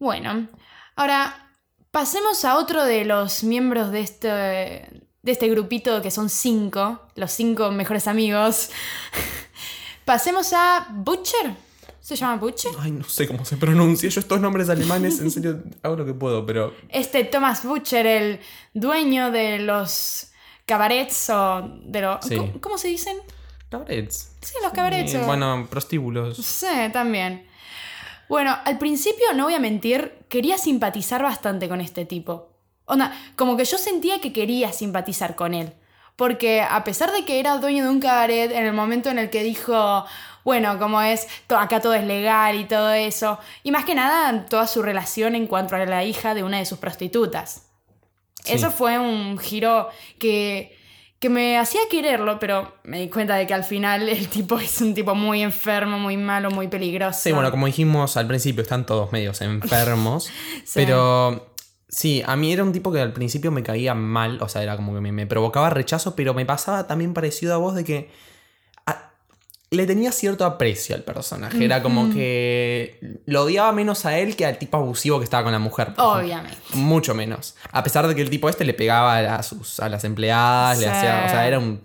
Bueno, 0.00 0.48
ahora 0.96 1.52
pasemos 1.92 2.44
a 2.44 2.56
otro 2.58 2.84
de 2.84 3.04
los 3.04 3.44
miembros 3.44 3.92
de 3.92 4.00
este, 4.00 4.28
de 4.28 5.30
este 5.32 5.48
grupito 5.48 6.02
que 6.02 6.10
son 6.10 6.28
cinco, 6.28 7.02
los 7.14 7.30
cinco 7.30 7.70
mejores 7.70 8.08
amigos. 8.08 8.70
pasemos 10.04 10.52
a 10.54 10.88
Butcher. 10.90 11.69
¿Se 12.00 12.16
llama 12.16 12.36
Butcher? 12.36 12.72
Ay, 12.80 12.90
no 12.92 13.04
sé 13.04 13.26
cómo 13.26 13.44
se 13.44 13.56
pronuncia. 13.56 14.08
Yo 14.08 14.20
estos 14.20 14.40
nombres 14.40 14.68
alemanes, 14.68 15.20
en 15.20 15.30
serio, 15.30 15.62
hago 15.82 15.96
lo 15.96 16.06
que 16.06 16.14
puedo, 16.14 16.44
pero... 16.46 16.74
Este 16.88 17.24
Thomas 17.24 17.64
Butcher, 17.64 18.06
el 18.06 18.40
dueño 18.74 19.30
de 19.30 19.58
los 19.60 20.28
cabarets 20.66 21.30
o 21.30 21.68
de 21.84 22.00
los... 22.00 22.24
Sí. 22.24 22.36
¿cómo, 22.36 22.60
cómo 22.60 22.78
se 22.78 22.88
dicen? 22.88 23.16
Cabarets. 23.68 24.32
Sí, 24.40 24.54
los 24.62 24.72
cabarets. 24.72 25.14
O- 25.14 25.26
bueno, 25.26 25.66
prostíbulos. 25.70 26.36
Sí, 26.38 26.66
también. 26.92 27.46
Bueno, 28.28 28.56
al 28.64 28.78
principio, 28.78 29.32
no 29.34 29.44
voy 29.44 29.54
a 29.54 29.60
mentir, 29.60 30.12
quería 30.28 30.56
simpatizar 30.56 31.22
bastante 31.22 31.68
con 31.68 31.80
este 31.80 32.04
tipo. 32.04 32.48
Onda, 32.86 33.12
como 33.36 33.56
que 33.56 33.64
yo 33.64 33.76
sentía 33.78 34.20
que 34.20 34.32
quería 34.32 34.72
simpatizar 34.72 35.36
con 35.36 35.54
él. 35.54 35.72
Porque 36.20 36.60
a 36.60 36.84
pesar 36.84 37.12
de 37.12 37.24
que 37.24 37.40
era 37.40 37.56
dueño 37.56 37.82
de 37.82 37.88
un 37.88 37.98
cabaret, 37.98 38.52
en 38.52 38.66
el 38.66 38.74
momento 38.74 39.08
en 39.08 39.18
el 39.18 39.30
que 39.30 39.42
dijo, 39.42 40.04
bueno, 40.44 40.78
como 40.78 41.00
es, 41.00 41.26
acá 41.48 41.80
todo 41.80 41.94
es 41.94 42.04
legal 42.04 42.60
y 42.60 42.64
todo 42.64 42.92
eso, 42.92 43.38
y 43.62 43.70
más 43.70 43.86
que 43.86 43.94
nada 43.94 44.44
toda 44.44 44.66
su 44.66 44.82
relación 44.82 45.34
en 45.34 45.46
cuanto 45.46 45.76
a 45.76 45.86
la 45.86 46.04
hija 46.04 46.34
de 46.34 46.42
una 46.42 46.58
de 46.58 46.66
sus 46.66 46.76
prostitutas. 46.76 47.62
Sí. 48.44 48.52
Eso 48.52 48.70
fue 48.70 48.98
un 48.98 49.38
giro 49.38 49.88
que, 50.18 50.76
que 51.20 51.30
me 51.30 51.56
hacía 51.56 51.80
quererlo, 51.90 52.38
pero 52.38 52.74
me 52.84 53.00
di 53.00 53.08
cuenta 53.08 53.36
de 53.36 53.46
que 53.46 53.54
al 53.54 53.64
final 53.64 54.06
el 54.06 54.28
tipo 54.28 54.58
es 54.58 54.78
un 54.82 54.92
tipo 54.92 55.14
muy 55.14 55.40
enfermo, 55.40 55.98
muy 55.98 56.18
malo, 56.18 56.50
muy 56.50 56.68
peligroso. 56.68 57.18
Sí, 57.18 57.32
bueno, 57.32 57.50
como 57.50 57.64
dijimos 57.64 58.18
al 58.18 58.26
principio, 58.26 58.60
están 58.60 58.84
todos 58.84 59.10
medios 59.10 59.40
enfermos. 59.40 60.28
Sí. 60.64 60.72
Pero 60.74 61.49
sí, 61.90 62.22
a 62.24 62.36
mí 62.36 62.52
era 62.52 62.62
un 62.64 62.72
tipo 62.72 62.90
que 62.92 63.00
al 63.00 63.12
principio 63.12 63.50
me 63.50 63.62
caía 63.62 63.94
mal, 63.94 64.38
o 64.40 64.48
sea, 64.48 64.62
era 64.62 64.76
como 64.76 64.94
que 64.94 65.00
me, 65.00 65.12
me 65.12 65.26
provocaba 65.26 65.68
rechazo, 65.70 66.14
pero 66.16 66.32
me 66.32 66.46
pasaba 66.46 66.86
también 66.86 67.12
parecido 67.12 67.52
a 67.52 67.58
vos 67.58 67.74
de 67.74 67.84
que 67.84 68.10
a- 68.86 69.10
le 69.70 69.86
tenía 69.86 70.10
cierto 70.12 70.44
aprecio 70.44 70.94
al 70.96 71.02
personaje. 71.02 71.64
Era 71.64 71.82
como 71.82 72.10
que 72.12 73.20
lo 73.26 73.42
odiaba 73.42 73.70
menos 73.72 74.04
a 74.06 74.18
él 74.18 74.34
que 74.36 74.46
al 74.46 74.58
tipo 74.58 74.76
abusivo 74.76 75.18
que 75.18 75.24
estaba 75.24 75.42
con 75.44 75.52
la 75.52 75.58
mujer. 75.58 75.88
ejemplo. 75.88 76.12
Obviamente. 76.12 76.56
Mucho 76.74 77.14
menos. 77.14 77.56
A 77.70 77.82
pesar 77.82 78.06
de 78.08 78.14
que 78.14 78.22
el 78.22 78.30
tipo 78.30 78.48
este 78.48 78.64
le 78.64 78.74
pegaba 78.74 79.18
a, 79.36 79.42
sus, 79.42 79.78
a 79.80 79.88
las 79.88 80.02
empleadas, 80.04 80.78
le 80.80 80.86
hacía, 80.88 81.24
o 81.26 81.28
sea, 81.28 81.46
era 81.46 81.58
un 81.58 81.82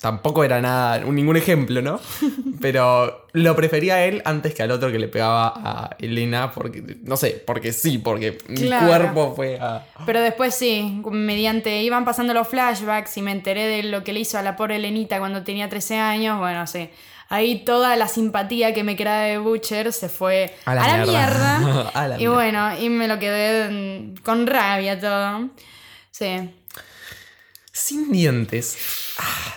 tampoco 0.00 0.44
era 0.44 0.60
nada, 0.60 1.00
ningún 1.00 1.36
ejemplo, 1.36 1.82
¿no? 1.82 2.00
Pero 2.60 3.26
lo 3.32 3.56
prefería 3.56 3.96
a 3.96 4.04
él 4.04 4.22
antes 4.24 4.54
que 4.54 4.62
al 4.62 4.70
otro 4.70 4.92
que 4.92 4.98
le 4.98 5.08
pegaba 5.08 5.52
a 5.56 5.96
Elena, 5.98 6.52
porque, 6.52 6.82
no 7.02 7.16
sé, 7.16 7.42
porque 7.44 7.72
sí, 7.72 7.98
porque 7.98 8.38
mi 8.48 8.68
cuerpo 8.68 9.34
fue 9.34 9.58
a... 9.60 9.84
Pero 10.06 10.20
después 10.20 10.54
sí, 10.54 11.02
mediante 11.10 11.82
iban 11.82 12.04
pasando 12.04 12.32
los 12.34 12.46
flashbacks 12.48 13.16
y 13.16 13.22
me 13.22 13.32
enteré 13.32 13.66
de 13.66 13.82
lo 13.84 14.04
que 14.04 14.12
le 14.12 14.20
hizo 14.20 14.38
a 14.38 14.42
la 14.42 14.56
pobre 14.56 14.76
Elenita 14.76 15.18
cuando 15.18 15.42
tenía 15.42 15.68
13 15.68 15.96
años, 15.96 16.38
bueno, 16.38 16.66
sí. 16.66 16.90
Ahí 17.30 17.62
toda 17.64 17.94
la 17.96 18.08
simpatía 18.08 18.72
que 18.72 18.84
me 18.84 18.96
quedaba 18.96 19.22
de 19.24 19.36
Butcher 19.36 19.92
se 19.92 20.08
fue 20.08 20.54
A 20.64 20.74
la 20.74 20.82
mierda. 20.84 21.06
mierda. 21.58 21.88
A 21.94 22.08
la 22.08 22.14
y 22.14 22.18
mierda. 22.20 22.34
bueno, 22.34 22.80
y 22.80 22.88
me 22.88 23.06
lo 23.06 23.18
quedé 23.18 24.14
con 24.24 24.46
rabia 24.46 24.98
todo. 24.98 25.50
Sí. 26.10 26.50
Sin 27.70 28.10
dientes. 28.10 28.78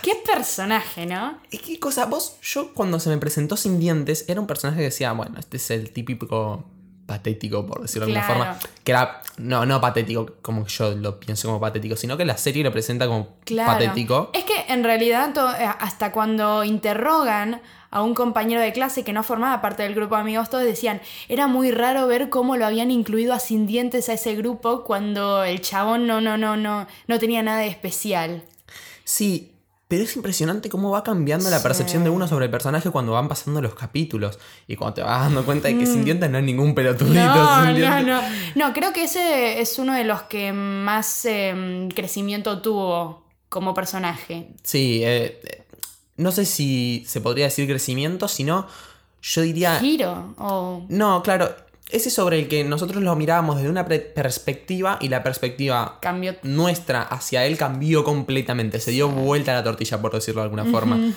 Qué 0.02 0.14
personaje, 0.26 1.06
¿no? 1.06 1.38
Es 1.50 1.60
que 1.60 1.78
cosa, 1.78 2.06
vos, 2.06 2.36
yo 2.42 2.72
cuando 2.74 2.98
se 2.98 3.08
me 3.08 3.18
presentó 3.18 3.56
sin 3.56 3.78
dientes, 3.78 4.24
era 4.28 4.40
un 4.40 4.46
personaje 4.46 4.78
que 4.78 4.84
decía, 4.84 5.12
bueno, 5.12 5.38
este 5.38 5.58
es 5.58 5.70
el 5.70 5.90
típico 5.90 6.64
patético, 7.06 7.66
por 7.66 7.82
decirlo 7.82 8.06
de 8.06 8.12
alguna 8.18 8.26
forma. 8.26 8.58
Que 8.84 8.92
era, 8.92 9.22
no, 9.36 9.66
no 9.66 9.80
patético 9.80 10.34
como 10.42 10.66
yo 10.66 10.92
lo 10.94 11.20
pienso 11.20 11.48
como 11.48 11.60
patético, 11.60 11.94
sino 11.96 12.16
que 12.16 12.24
la 12.24 12.36
serie 12.36 12.64
lo 12.64 12.72
presenta 12.72 13.06
como 13.06 13.36
Claro. 13.44 13.72
patético. 13.72 14.30
Es 14.34 14.44
que 14.44 14.64
en 14.72 14.82
realidad 14.82 15.30
eh, 15.60 15.64
hasta 15.78 16.10
cuando 16.12 16.64
interrogan 16.64 17.60
a 17.90 18.02
un 18.02 18.14
compañero 18.14 18.60
de 18.60 18.72
clase 18.72 19.04
que 19.04 19.12
no 19.12 19.22
formaba 19.22 19.60
parte 19.60 19.82
del 19.82 19.94
grupo 19.94 20.14
de 20.14 20.22
amigos, 20.22 20.48
todos 20.48 20.64
decían, 20.64 21.00
era 21.28 21.46
muy 21.46 21.70
raro 21.70 22.06
ver 22.06 22.30
cómo 22.30 22.56
lo 22.56 22.64
habían 22.64 22.90
incluido 22.90 23.34
a 23.34 23.38
sin 23.38 23.66
dientes 23.66 24.08
a 24.08 24.14
ese 24.14 24.34
grupo 24.34 24.82
cuando 24.84 25.44
el 25.44 25.60
chabón 25.60 26.06
no, 26.06 26.20
no, 26.20 26.38
no, 26.38 26.56
no, 26.56 26.86
no 27.06 27.18
tenía 27.18 27.42
nada 27.42 27.58
de 27.60 27.68
especial. 27.68 28.42
Sí, 29.04 29.51
pero 29.92 30.04
es 30.04 30.16
impresionante 30.16 30.70
cómo 30.70 30.88
va 30.88 31.04
cambiando 31.04 31.50
la 31.50 31.62
percepción 31.62 32.02
de 32.02 32.08
uno 32.08 32.26
sobre 32.26 32.46
el 32.46 32.50
personaje 32.50 32.88
cuando 32.88 33.12
van 33.12 33.28
pasando 33.28 33.60
los 33.60 33.74
capítulos. 33.74 34.38
Y 34.66 34.74
cuando 34.74 34.94
te 34.94 35.02
vas 35.02 35.20
dando 35.20 35.44
cuenta 35.44 35.68
de 35.68 35.76
que 35.76 35.84
sin 35.84 36.02
dientes 36.02 36.30
no 36.30 36.38
es 36.38 36.44
ningún 36.44 36.74
pelotudito. 36.74 37.20
Mm. 37.20 37.78
No, 37.78 38.00
no, 38.00 38.02
no. 38.02 38.22
No, 38.54 38.72
creo 38.72 38.94
que 38.94 39.04
ese 39.04 39.60
es 39.60 39.78
uno 39.78 39.92
de 39.92 40.04
los 40.04 40.22
que 40.22 40.54
más 40.54 41.26
eh, 41.26 41.90
crecimiento 41.94 42.62
tuvo 42.62 43.26
como 43.50 43.74
personaje. 43.74 44.54
Sí, 44.62 45.02
eh, 45.04 45.42
eh, 45.44 45.66
no 46.16 46.32
sé 46.32 46.46
si 46.46 47.04
se 47.06 47.20
podría 47.20 47.44
decir 47.44 47.68
crecimiento, 47.68 48.28
sino 48.28 48.68
yo 49.20 49.42
diría... 49.42 49.78
Giro. 49.78 50.32
O... 50.38 50.86
No, 50.88 51.22
claro, 51.22 51.54
ese 51.92 52.10
sobre 52.10 52.38
el 52.38 52.48
que 52.48 52.64
nosotros 52.64 53.02
lo 53.02 53.14
mirábamos 53.16 53.56
desde 53.56 53.70
una 53.70 53.86
perspectiva 53.86 54.98
y 55.00 55.08
la 55.08 55.22
perspectiva 55.22 55.98
Cambio. 56.00 56.36
nuestra 56.42 57.02
hacia 57.02 57.44
él 57.46 57.56
cambió 57.56 58.04
completamente, 58.04 58.80
se 58.80 58.90
dio 58.90 59.08
vuelta 59.08 59.52
a 59.52 59.54
la 59.56 59.64
tortilla, 59.64 60.00
por 60.00 60.12
decirlo 60.12 60.40
de 60.40 60.44
alguna 60.44 60.64
forma. 60.64 61.12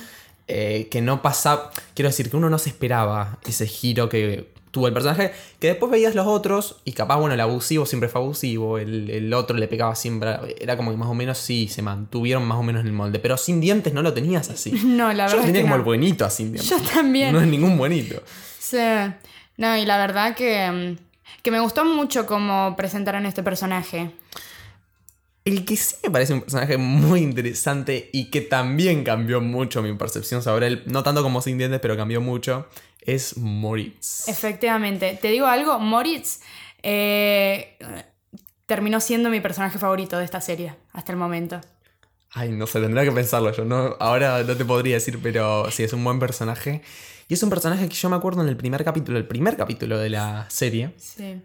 Eh, 0.47 0.87
que 0.91 1.01
no 1.01 1.21
pasaba, 1.23 1.71
quiero 1.95 2.09
decir, 2.09 2.29
que 2.29 2.37
uno 2.37 2.49
no 2.51 2.59
se 2.59 2.69
esperaba 2.69 3.39
ese 3.47 3.65
giro 3.65 4.09
que 4.09 4.53
tuvo 4.69 4.87
el 4.87 4.93
personaje, 4.93 5.31
que 5.59 5.67
después 5.67 5.89
veías 5.89 6.13
los 6.15 6.27
otros 6.27 6.81
y 6.83 6.91
capaz, 6.91 7.15
bueno, 7.15 7.33
el 7.33 7.39
abusivo 7.39 7.85
siempre 7.85 8.09
fue 8.09 8.21
abusivo, 8.21 8.77
el, 8.77 9.09
el 9.09 9.33
otro 9.33 9.55
le 9.57 9.67
pegaba 9.69 9.95
siempre, 9.95 10.35
era 10.59 10.75
como 10.77 10.91
que 10.91 10.97
más 10.97 11.07
o 11.07 11.13
menos 11.13 11.37
sí, 11.37 11.67
se 11.69 11.81
mantuvieron 11.81 12.45
más 12.45 12.57
o 12.59 12.63
menos 12.63 12.81
en 12.81 12.87
el 12.87 12.93
molde, 12.93 13.17
pero 13.19 13.37
sin 13.37 13.61
dientes 13.61 13.93
no 13.93 14.01
lo 14.03 14.13
tenías 14.13 14.49
así. 14.49 14.71
No, 14.85 15.11
la 15.13 15.27
Yo 15.27 15.31
verdad 15.31 15.33
lo 15.35 15.39
es 15.39 15.45
tenía 15.45 15.61
que 15.61 15.63
como 15.63 15.75
no. 15.75 15.79
el 15.79 15.85
buenito 15.85 16.25
así. 16.25 16.43
dientes. 16.43 16.69
Yo 16.69 16.77
también. 16.93 17.31
No 17.31 17.39
es 17.41 17.47
ningún 17.47 17.77
buenito. 17.77 18.21
Sí. 18.59 18.77
No, 19.57 19.75
y 19.77 19.85
la 19.85 19.97
verdad 19.97 20.35
que, 20.35 20.69
mm, 20.71 20.97
que 21.41 21.51
me 21.51 21.59
gustó 21.59 21.85
mucho 21.85 22.25
cómo 22.25 22.75
presentaron 22.75 23.25
este 23.25 23.43
personaje. 23.43 24.11
El 25.45 25.63
que 25.63 25.77
sí 25.77 25.95
me 26.03 26.09
parece 26.09 26.33
un 26.33 26.41
personaje 26.41 26.77
muy 26.77 27.21
interesante 27.21 28.09
y 28.11 28.31
que 28.31 28.41
también 28.41 29.03
cambió 29.03 29.41
mucho 29.41 29.83
mi 29.83 29.93
percepción 29.93 30.41
sobre 30.41 30.67
él, 30.67 30.83
no 30.87 31.03
tanto 31.03 31.21
como 31.21 31.39
sin 31.41 31.59
dientes, 31.59 31.79
pero 31.79 31.95
cambió 31.95 32.19
mucho, 32.19 32.67
es 33.01 33.37
Moritz. 33.37 34.27
Efectivamente. 34.27 35.19
Te 35.21 35.27
digo 35.29 35.45
algo, 35.45 35.77
Moritz 35.77 36.39
eh, 36.81 37.77
terminó 38.65 38.99
siendo 38.99 39.29
mi 39.29 39.39
personaje 39.39 39.77
favorito 39.77 40.17
de 40.17 40.25
esta 40.25 40.41
serie 40.41 40.73
hasta 40.93 41.11
el 41.11 41.17
momento. 41.19 41.61
Ay, 42.31 42.49
no 42.49 42.67
sé, 42.67 42.81
tendría 42.81 43.03
que 43.03 43.11
pensarlo 43.11 43.51
yo, 43.53 43.63
no, 43.63 43.95
ahora 43.99 44.43
no 44.43 44.57
te 44.57 44.65
podría 44.65 44.95
decir, 44.95 45.19
pero 45.23 45.69
sí, 45.71 45.83
es 45.83 45.93
un 45.93 46.03
buen 46.03 46.19
personaje. 46.19 46.81
Y 47.27 47.33
es 47.33 47.43
un 47.43 47.49
personaje 47.49 47.87
que 47.89 47.95
yo 47.95 48.09
me 48.09 48.15
acuerdo 48.15 48.41
en 48.43 48.49
el 48.49 48.57
primer 48.57 48.83
capítulo, 48.83 49.17
el 49.17 49.27
primer 49.27 49.57
capítulo 49.57 49.97
de 49.97 50.09
la 50.09 50.45
serie, 50.49 50.93
Sí, 50.97 51.41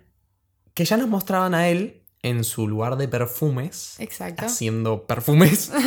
que 0.75 0.85
ya 0.85 0.97
nos 0.97 1.09
mostraban 1.09 1.55
a 1.55 1.69
él 1.69 2.03
en 2.23 2.45
su 2.45 2.69
lugar 2.69 2.97
de 2.97 3.09
perfumes, 3.09 3.95
exacto. 3.99 4.45
haciendo 4.47 5.07
perfumes. 5.07 5.71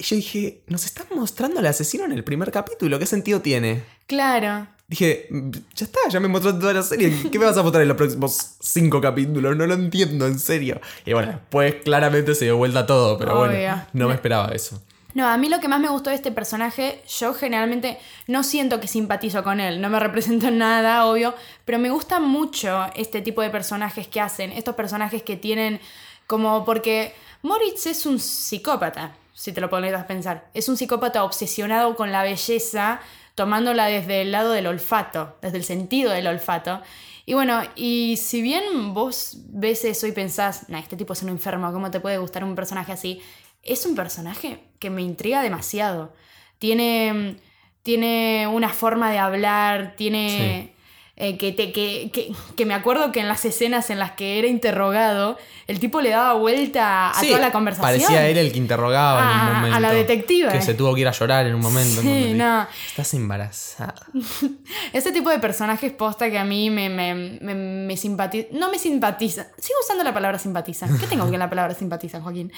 Y 0.00 0.04
yo 0.04 0.14
dije, 0.14 0.62
nos 0.68 0.84
están 0.84 1.06
mostrando 1.12 1.58
al 1.58 1.66
asesino 1.66 2.04
en 2.04 2.12
el 2.12 2.22
primer 2.22 2.52
capítulo, 2.52 3.00
¿qué 3.00 3.06
sentido 3.06 3.40
tiene? 3.40 3.82
claro. 4.06 4.68
Dije, 4.86 5.26
"Mm, 5.30 5.50
ya 5.74 5.84
está, 5.84 5.98
ya 6.08 6.18
me 6.18 6.28
mostró 6.28 6.58
toda 6.58 6.72
la 6.72 6.82
serie. 6.82 7.12
¿Qué 7.30 7.38
me 7.38 7.44
vas 7.44 7.58
a 7.58 7.62
mostrar 7.62 7.82
en 7.82 7.88
los 7.88 7.96
próximos 7.98 8.52
cinco 8.60 9.02
capítulos? 9.02 9.54
No 9.54 9.66
lo 9.66 9.74
entiendo, 9.74 10.26
en 10.26 10.38
serio. 10.38 10.80
Y 11.04 11.12
bueno, 11.12 11.32
después 11.32 11.74
claramente 11.84 12.34
se 12.34 12.46
dio 12.46 12.56
vuelta 12.56 12.86
todo, 12.86 13.18
pero 13.18 13.32
Obvio. 13.38 13.48
bueno, 13.50 13.84
no 13.92 14.08
me 14.08 14.14
esperaba 14.14 14.48
eso. 14.52 14.82
No, 15.14 15.26
a 15.26 15.38
mí 15.38 15.48
lo 15.48 15.58
que 15.58 15.68
más 15.68 15.80
me 15.80 15.88
gustó 15.88 16.10
de 16.10 16.16
este 16.16 16.30
personaje, 16.30 17.02
yo 17.08 17.32
generalmente 17.32 17.98
no 18.26 18.44
siento 18.44 18.78
que 18.78 18.86
simpatizo 18.86 19.42
con 19.42 19.58
él, 19.58 19.80
no 19.80 19.88
me 19.88 19.98
representa 20.00 20.48
en 20.48 20.58
nada, 20.58 21.06
obvio, 21.06 21.34
pero 21.64 21.78
me 21.78 21.90
gusta 21.90 22.20
mucho 22.20 22.86
este 22.94 23.22
tipo 23.22 23.40
de 23.40 23.50
personajes 23.50 24.06
que 24.06 24.20
hacen, 24.20 24.52
estos 24.52 24.74
personajes 24.74 25.22
que 25.22 25.36
tienen 25.36 25.80
como 26.26 26.64
porque 26.64 27.14
Moritz 27.42 27.86
es 27.86 28.04
un 28.04 28.20
psicópata, 28.20 29.16
si 29.32 29.52
te 29.52 29.60
lo 29.62 29.70
pones 29.70 29.94
a 29.94 30.06
pensar, 30.06 30.50
es 30.52 30.68
un 30.68 30.76
psicópata 30.76 31.24
obsesionado 31.24 31.96
con 31.96 32.12
la 32.12 32.22
belleza, 32.22 33.00
tomándola 33.34 33.86
desde 33.86 34.22
el 34.22 34.32
lado 34.32 34.52
del 34.52 34.66
olfato, 34.66 35.38
desde 35.40 35.58
el 35.58 35.64
sentido 35.64 36.10
del 36.10 36.26
olfato. 36.26 36.82
Y 37.24 37.34
bueno, 37.34 37.62
y 37.76 38.16
si 38.16 38.42
bien 38.42 38.94
vos 38.94 39.38
ves 39.50 39.84
eso 39.84 40.06
y 40.06 40.12
pensás, 40.12 40.66
este 40.68 40.96
tipo 40.96 41.12
es 41.12 41.22
un 41.22 41.28
enfermo, 41.28 41.72
¿cómo 41.72 41.90
te 41.90 42.00
puede 42.00 42.18
gustar 42.18 42.42
un 42.42 42.56
personaje 42.56 42.90
así? 42.92 43.22
Es 43.68 43.86
un 43.86 43.94
personaje 43.94 44.60
que 44.78 44.90
me 44.90 45.02
intriga 45.02 45.42
demasiado. 45.42 46.12
Tiene, 46.58 47.36
tiene 47.82 48.48
una 48.48 48.70
forma 48.70 49.10
de 49.10 49.18
hablar, 49.18 49.94
tiene... 49.96 50.74
eh, 51.20 51.36
que, 51.36 51.50
te- 51.52 51.72
que, 51.72 52.10
que, 52.12 52.32
que 52.56 52.64
me 52.64 52.74
acuerdo 52.74 53.10
que 53.10 53.18
en 53.18 53.26
las 53.26 53.44
escenas 53.44 53.90
en 53.90 53.98
las 53.98 54.12
que 54.12 54.38
era 54.38 54.46
interrogado, 54.46 55.36
el 55.66 55.80
tipo 55.80 56.00
le 56.00 56.10
daba 56.10 56.34
vuelta 56.34 57.10
a 57.10 57.14
Sí, 57.20 57.26
toda 57.26 57.40
la 57.40 57.50
conversación. 57.50 57.86
Parecía 58.00 58.28
él 58.28 58.38
el 58.38 58.52
que 58.52 58.58
interrogaba 58.58 59.20
en 59.20 59.26
A- 59.26 59.32
un 59.32 59.48
a 59.48 59.52
momento. 59.60 59.80
la 59.80 59.92
detective. 59.92 60.52
Que 60.52 60.62
se 60.62 60.74
tuvo 60.74 60.94
que 60.94 61.00
ir 61.00 61.08
a 61.08 61.12
llorar 61.12 61.46
en 61.46 61.56
un 61.56 61.60
momento. 61.60 62.00
en 62.00 62.06
Sí, 62.06 62.34
no. 62.34 62.66
Estás 62.86 63.12
embarazada. 63.14 63.94
Ese 64.92 65.10
tipo 65.10 65.28
de 65.30 65.40
personajes 65.40 65.90
posta 65.92 66.30
que 66.30 66.38
a 66.38 66.44
mí 66.44 66.70
me, 66.70 66.88
me, 66.88 67.14
me, 67.14 67.54
me 67.54 67.96
simpatiza. 67.96 68.46
No 68.52 68.70
me 68.70 68.78
simpatiza. 68.78 69.48
Sigo 69.58 69.80
usando 69.82 70.04
la 70.04 70.14
palabra 70.14 70.38
simpatiza. 70.38 70.86
¿Qué 71.00 71.06
tengo 71.08 71.28
que 71.30 71.36
la 71.36 71.50
palabra 71.50 71.74
simpatiza, 71.74 72.20
Joaquín? 72.20 72.52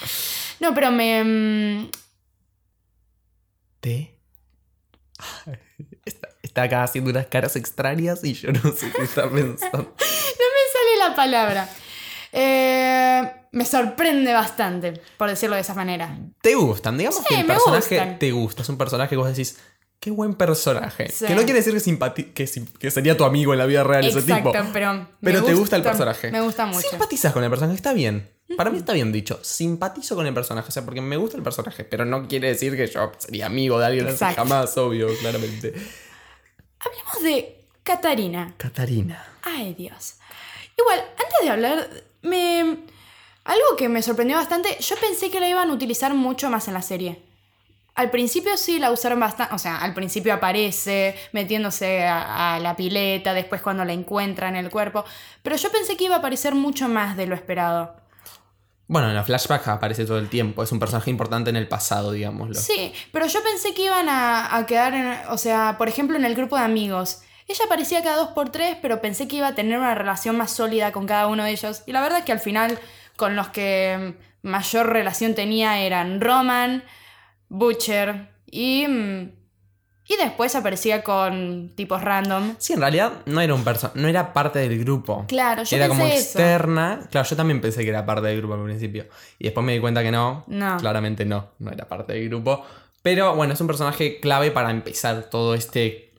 No, 0.60 0.74
pero 0.74 0.90
me. 0.92 1.24
mm, 1.24 1.90
¿Te? 3.80 4.18
Está, 6.04 6.28
está 6.50 6.62
acá 6.64 6.82
haciendo 6.82 7.10
unas 7.10 7.26
caras 7.26 7.54
extrañas 7.56 8.24
y 8.24 8.34
yo 8.34 8.50
no 8.52 8.60
sé 8.72 8.90
qué 8.94 9.02
está 9.02 9.28
pensando. 9.30 9.94
No 10.40 10.46
me 10.46 10.72
sale 10.72 11.08
la 11.08 11.14
palabra. 11.16 11.68
Eh, 12.32 13.32
me 13.52 13.64
sorprende 13.64 14.32
bastante, 14.32 15.00
por 15.16 15.28
decirlo 15.28 15.56
de 15.56 15.62
esa 15.62 15.74
manera. 15.74 16.16
¿Te 16.40 16.54
gustan? 16.54 16.96
Digamos 16.96 17.18
Sí, 17.20 17.24
que 17.28 17.40
el 17.40 17.46
personaje 17.46 17.96
gustan. 17.98 18.18
te 18.18 18.30
gusta. 18.32 18.62
Es 18.62 18.68
un 18.68 18.78
personaje 18.78 19.10
que 19.10 19.16
vos 19.16 19.28
decís, 19.28 19.58
qué 19.98 20.10
buen 20.10 20.34
personaje. 20.34 21.08
Sí. 21.10 21.26
Que 21.26 21.34
no 21.34 21.42
quiere 21.42 21.60
decir 21.62 21.74
que, 22.14 22.32
que, 22.32 22.48
que 22.78 22.90
sería 22.90 23.16
tu 23.16 23.24
amigo 23.24 23.52
en 23.52 23.58
la 23.58 23.66
vida 23.66 23.82
real 23.84 24.04
ese 24.06 24.22
tipo. 24.22 24.50
Exacto, 24.50 24.70
pero. 24.72 25.08
Pero 25.20 25.44
te 25.44 25.54
gusta 25.54 25.76
el 25.76 25.82
personaje. 25.82 26.30
Me 26.30 26.40
gusta 26.40 26.66
mucho. 26.66 26.88
Simpatizas 26.88 27.32
con 27.32 27.42
el 27.44 27.50
personaje, 27.50 27.76
está 27.76 27.92
bien. 27.92 28.30
Para 28.56 28.70
mí 28.70 28.78
está 28.78 28.92
bien 28.94 29.12
dicho. 29.12 29.38
Simpatizo 29.42 30.16
con 30.16 30.26
el 30.26 30.34
personaje, 30.34 30.68
o 30.68 30.72
sea, 30.72 30.84
porque 30.84 31.00
me 31.00 31.16
gusta 31.16 31.36
el 31.36 31.42
personaje, 31.42 31.84
pero 31.84 32.04
no 32.04 32.26
quiere 32.26 32.48
decir 32.48 32.76
que 32.76 32.86
yo 32.88 33.12
sería 33.18 33.46
amigo 33.46 33.78
de 33.78 33.86
alguien 33.86 34.06
así 34.06 34.14
Exacto. 34.14 34.42
jamás, 34.42 34.76
obvio, 34.78 35.08
claramente. 35.20 35.72
Hablemos 36.80 37.22
de 37.22 37.64
Catarina. 37.82 38.54
Catarina. 38.56 39.24
Ay, 39.42 39.74
Dios. 39.74 40.16
Igual, 40.76 41.00
antes 41.10 41.38
de 41.42 41.50
hablar, 41.50 41.90
me. 42.22 42.78
Algo 43.44 43.76
que 43.76 43.88
me 43.88 44.02
sorprendió 44.02 44.36
bastante, 44.36 44.76
yo 44.80 44.96
pensé 44.96 45.30
que 45.30 45.40
la 45.40 45.48
iban 45.48 45.70
a 45.70 45.72
utilizar 45.72 46.14
mucho 46.14 46.50
más 46.50 46.68
en 46.68 46.74
la 46.74 46.82
serie. 46.82 47.22
Al 47.94 48.10
principio 48.10 48.56
sí 48.56 48.78
la 48.78 48.92
usaron 48.92 49.18
bastante, 49.18 49.54
o 49.54 49.58
sea, 49.58 49.78
al 49.78 49.94
principio 49.94 50.32
aparece 50.32 51.16
metiéndose 51.32 52.04
a, 52.06 52.54
a 52.54 52.60
la 52.60 52.76
pileta, 52.76 53.34
después 53.34 53.60
cuando 53.60 53.84
la 53.84 53.92
encuentran 53.92 54.56
en 54.56 54.64
el 54.64 54.70
cuerpo, 54.70 55.04
pero 55.42 55.56
yo 55.56 55.70
pensé 55.72 55.96
que 55.96 56.04
iba 56.04 56.16
a 56.16 56.18
aparecer 56.18 56.54
mucho 56.54 56.88
más 56.88 57.16
de 57.16 57.26
lo 57.26 57.34
esperado. 57.34 57.99
Bueno, 58.90 59.08
en 59.08 59.14
la 59.14 59.22
flashback 59.22 59.68
aparece 59.68 60.04
todo 60.04 60.18
el 60.18 60.28
tiempo. 60.28 60.64
Es 60.64 60.72
un 60.72 60.80
personaje 60.80 61.10
importante 61.10 61.48
en 61.48 61.54
el 61.54 61.68
pasado, 61.68 62.10
digámoslo. 62.10 62.56
Sí, 62.56 62.92
pero 63.12 63.28
yo 63.28 63.40
pensé 63.40 63.72
que 63.72 63.84
iban 63.84 64.08
a, 64.08 64.64
quedar, 64.66 64.94
en, 64.94 65.16
o 65.28 65.38
sea, 65.38 65.76
por 65.78 65.86
ejemplo, 65.86 66.16
en 66.16 66.24
el 66.24 66.34
grupo 66.34 66.56
de 66.56 66.64
amigos. 66.64 67.22
Ella 67.46 67.66
aparecía 67.66 68.02
cada 68.02 68.16
dos 68.16 68.30
por 68.30 68.50
tres, 68.50 68.76
pero 68.82 69.00
pensé 69.00 69.28
que 69.28 69.36
iba 69.36 69.46
a 69.46 69.54
tener 69.54 69.78
una 69.78 69.94
relación 69.94 70.36
más 70.36 70.50
sólida 70.50 70.90
con 70.90 71.06
cada 71.06 71.28
uno 71.28 71.44
de 71.44 71.52
ellos. 71.52 71.84
Y 71.86 71.92
la 71.92 72.00
verdad 72.00 72.18
es 72.18 72.24
que 72.24 72.32
al 72.32 72.40
final, 72.40 72.80
con 73.14 73.36
los 73.36 73.50
que 73.50 74.16
mayor 74.42 74.88
relación 74.88 75.36
tenía 75.36 75.78
eran 75.78 76.20
Roman, 76.20 76.82
Butcher 77.48 78.34
y. 78.50 78.86
Y 80.10 80.16
después 80.16 80.56
aparecía 80.56 81.04
con 81.04 81.70
tipos 81.76 82.02
random. 82.02 82.56
Sí, 82.58 82.72
en 82.72 82.80
realidad 82.80 83.12
no 83.26 83.40
era 83.40 83.54
un 83.54 83.64
no 83.94 84.08
era 84.08 84.32
parte 84.32 84.58
del 84.58 84.76
grupo. 84.80 85.24
Claro, 85.28 85.62
yo 85.62 85.76
era 85.76 85.86
como 85.86 86.02
pensé 86.02 86.16
eso. 86.16 86.38
externa. 86.40 87.06
Claro, 87.12 87.28
yo 87.28 87.36
también 87.36 87.60
pensé 87.60 87.84
que 87.84 87.90
era 87.90 88.04
parte 88.04 88.26
del 88.26 88.38
grupo 88.38 88.54
al 88.54 88.64
principio. 88.64 89.06
Y 89.38 89.44
después 89.44 89.64
me 89.64 89.72
di 89.72 89.78
cuenta 89.78 90.02
que 90.02 90.10
no. 90.10 90.42
No. 90.48 90.78
Claramente 90.78 91.24
no, 91.24 91.50
no 91.60 91.70
era 91.70 91.86
parte 91.86 92.14
del 92.14 92.28
grupo. 92.28 92.64
Pero 93.02 93.36
bueno, 93.36 93.54
es 93.54 93.60
un 93.60 93.68
personaje 93.68 94.18
clave 94.18 94.50
para 94.50 94.72
empezar 94.72 95.30
todo 95.30 95.54
este 95.54 96.12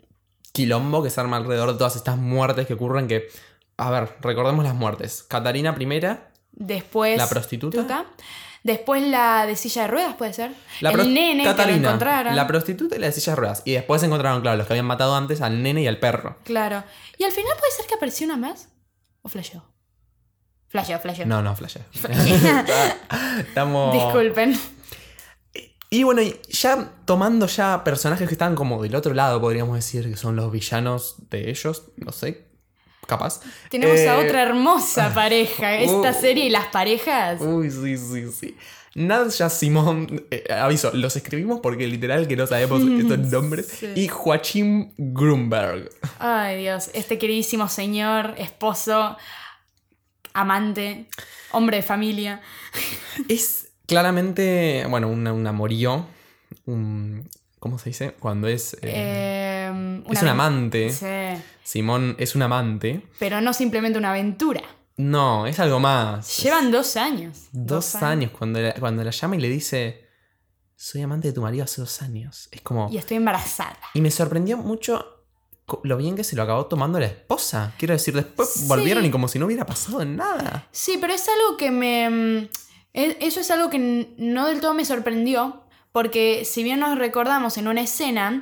quilombo 0.53 1.03
que 1.03 1.09
se 1.09 1.19
arma 1.19 1.35
alrededor 1.35 1.73
de 1.73 1.77
todas 1.77 1.97
estas 1.97 2.15
muertes 2.15 2.67
que 2.67 2.75
ocurren 2.75 3.09
que... 3.09 3.27
A 3.75 3.91
ver, 3.91 4.07
recordemos 4.21 4.63
las 4.63 4.73
muertes. 4.73 5.23
Catarina 5.23 5.75
primera, 5.75 6.31
Después. 6.53 7.17
la 7.17 7.27
prostituta. 7.27 8.05
Después 8.63 9.01
la 9.01 9.45
de 9.47 9.55
silla 9.55 9.83
de 9.83 9.87
ruedas, 9.87 10.15
puede 10.15 10.33
ser. 10.33 10.53
La 10.81 10.91
el 10.91 11.13
nene 11.13 11.43
que 11.43 11.49
Catalina, 11.49 11.87
encontraron. 11.89 12.35
la 12.35 12.45
prostituta 12.45 12.95
y 12.95 12.99
la 12.99 13.07
de 13.07 13.13
silla 13.13 13.33
de 13.33 13.35
ruedas. 13.37 13.63
Y 13.65 13.71
después 13.71 14.03
encontraron, 14.03 14.41
claro, 14.41 14.57
los 14.57 14.67
que 14.67 14.73
habían 14.73 14.85
matado 14.85 15.15
antes 15.15 15.41
al 15.41 15.63
nene 15.63 15.81
y 15.81 15.87
al 15.87 15.99
perro. 15.99 16.37
Claro. 16.43 16.83
Y 17.17 17.23
al 17.23 17.31
final 17.31 17.53
puede 17.57 17.71
ser 17.71 17.87
que 17.87 17.95
apareció 17.95 18.25
una 18.27 18.37
más. 18.37 18.69
¿O 19.23 19.29
flasheó? 19.29 19.63
Flasheó, 20.67 20.99
flasheó. 20.99 21.25
No, 21.25 21.41
no, 21.41 21.55
flash. 21.55 21.77
Estamos. 23.39 23.93
Disculpen. 23.93 24.57
Y 25.89 26.03
bueno, 26.03 26.21
ya 26.47 26.93
tomando 27.03 27.47
ya 27.47 27.83
personajes 27.83 28.25
que 28.27 28.33
están 28.33 28.55
como 28.55 28.81
del 28.81 28.95
otro 28.95 29.13
lado, 29.13 29.41
podríamos 29.41 29.75
decir, 29.75 30.09
que 30.09 30.15
son 30.15 30.37
los 30.37 30.49
villanos 30.49 31.29
de 31.29 31.49
ellos, 31.49 31.91
no 31.97 32.13
sé, 32.13 32.47
capaz. 33.07 33.41
Tenemos 33.69 33.99
a 33.99 34.21
Eh, 34.21 34.25
otra 34.25 34.43
hermosa 34.43 35.13
pareja. 35.13 35.75
Esta 35.79 36.11
uh. 36.11 36.21
serie 36.21 36.45
y 36.45 36.49
las 36.49 36.67
parejas. 36.67 37.41
Uy, 37.41 37.69
sí, 37.71 37.97
sí, 37.97 38.31
sí. 38.31 38.57
Nadja 38.93 39.49
Simón, 39.49 40.25
eh, 40.31 40.43
aviso, 40.53 40.91
los 40.93 41.15
escribimos 41.15 41.61
porque 41.61 41.87
literal 41.87 42.27
que 42.27 42.35
no 42.35 42.45
sabemos 42.45 42.81
estos 42.99 43.19
nombres. 43.31 43.67
Sí. 43.67 43.87
Y 43.95 44.07
Joachim 44.09 44.91
Grunberg. 44.97 45.89
Ay, 46.19 46.57
Dios. 46.61 46.89
Este 46.93 47.17
queridísimo 47.17 47.69
señor, 47.69 48.33
esposo, 48.37 49.15
amante, 50.33 51.07
hombre 51.51 51.77
de 51.77 51.83
familia. 51.83 52.41
Es 53.29 53.69
claramente, 53.87 54.85
bueno, 54.89 55.07
un, 55.09 55.25
un 55.27 55.47
amorío. 55.47 56.05
Un, 56.65 57.29
¿Cómo 57.59 57.77
se 57.77 57.89
dice? 57.89 58.11
Cuando 58.19 58.47
es... 58.47 58.73
eh, 58.75 58.79
Eh, 58.83 59.50
una 59.71 60.03
es 60.11 60.21
un 60.21 60.27
amante. 60.27 60.89
Sí. 60.91 61.41
Simón 61.63 62.15
es 62.19 62.35
un 62.35 62.41
amante. 62.43 63.07
Pero 63.19 63.41
no 63.41 63.53
simplemente 63.53 63.97
una 63.97 64.11
aventura. 64.11 64.61
No, 64.97 65.47
es 65.47 65.59
algo 65.59 65.79
más. 65.79 66.41
Llevan 66.43 66.71
dos 66.71 66.95
años. 66.97 67.47
Dos 67.51 67.95
años, 67.95 68.31
cuando, 68.31 68.59
la, 68.61 68.73
cuando 68.75 69.03
la 69.03 69.11
llama 69.11 69.35
y 69.35 69.39
le 69.39 69.49
dice, 69.49 70.05
soy 70.75 71.01
amante 71.01 71.29
de 71.29 71.33
tu 71.33 71.41
marido 71.41 71.63
hace 71.63 71.81
dos 71.81 72.01
años. 72.01 72.49
Es 72.51 72.61
como... 72.61 72.89
Y 72.91 72.97
estoy 72.97 73.17
embarazada. 73.17 73.77
Y 73.93 74.01
me 74.01 74.11
sorprendió 74.11 74.57
mucho 74.57 75.17
lo 75.83 75.95
bien 75.97 76.15
que 76.15 76.23
se 76.23 76.35
lo 76.35 76.43
acabó 76.43 76.65
tomando 76.65 76.99
la 76.99 77.05
esposa. 77.05 77.73
Quiero 77.79 77.93
decir, 77.93 78.13
después 78.13 78.49
Sí. 78.49 78.65
volvieron 78.67 79.05
y 79.05 79.09
como 79.09 79.27
si 79.27 79.39
no 79.39 79.45
hubiera 79.45 79.65
pasado 79.65 80.03
nada. 80.05 80.67
Sí, 80.71 80.97
pero 80.99 81.13
es 81.13 81.25
algo 81.27 81.57
que 81.57 81.71
me... 81.71 82.09
mm, 82.09 82.49
e- 82.93 83.17
Eso 83.21 83.39
es 83.39 83.49
algo 83.51 83.69
que 83.69 84.13
no 84.17 84.47
del 84.47 84.59
todo 84.59 84.73
me 84.73 84.83
sorprendió, 84.85 85.63
porque 85.93 86.43
si 86.45 86.61
bien 86.63 86.79
nos 86.81 86.97
recordamos 86.97 87.57
en 87.57 87.67
una 87.69 87.81
escena, 87.81 88.41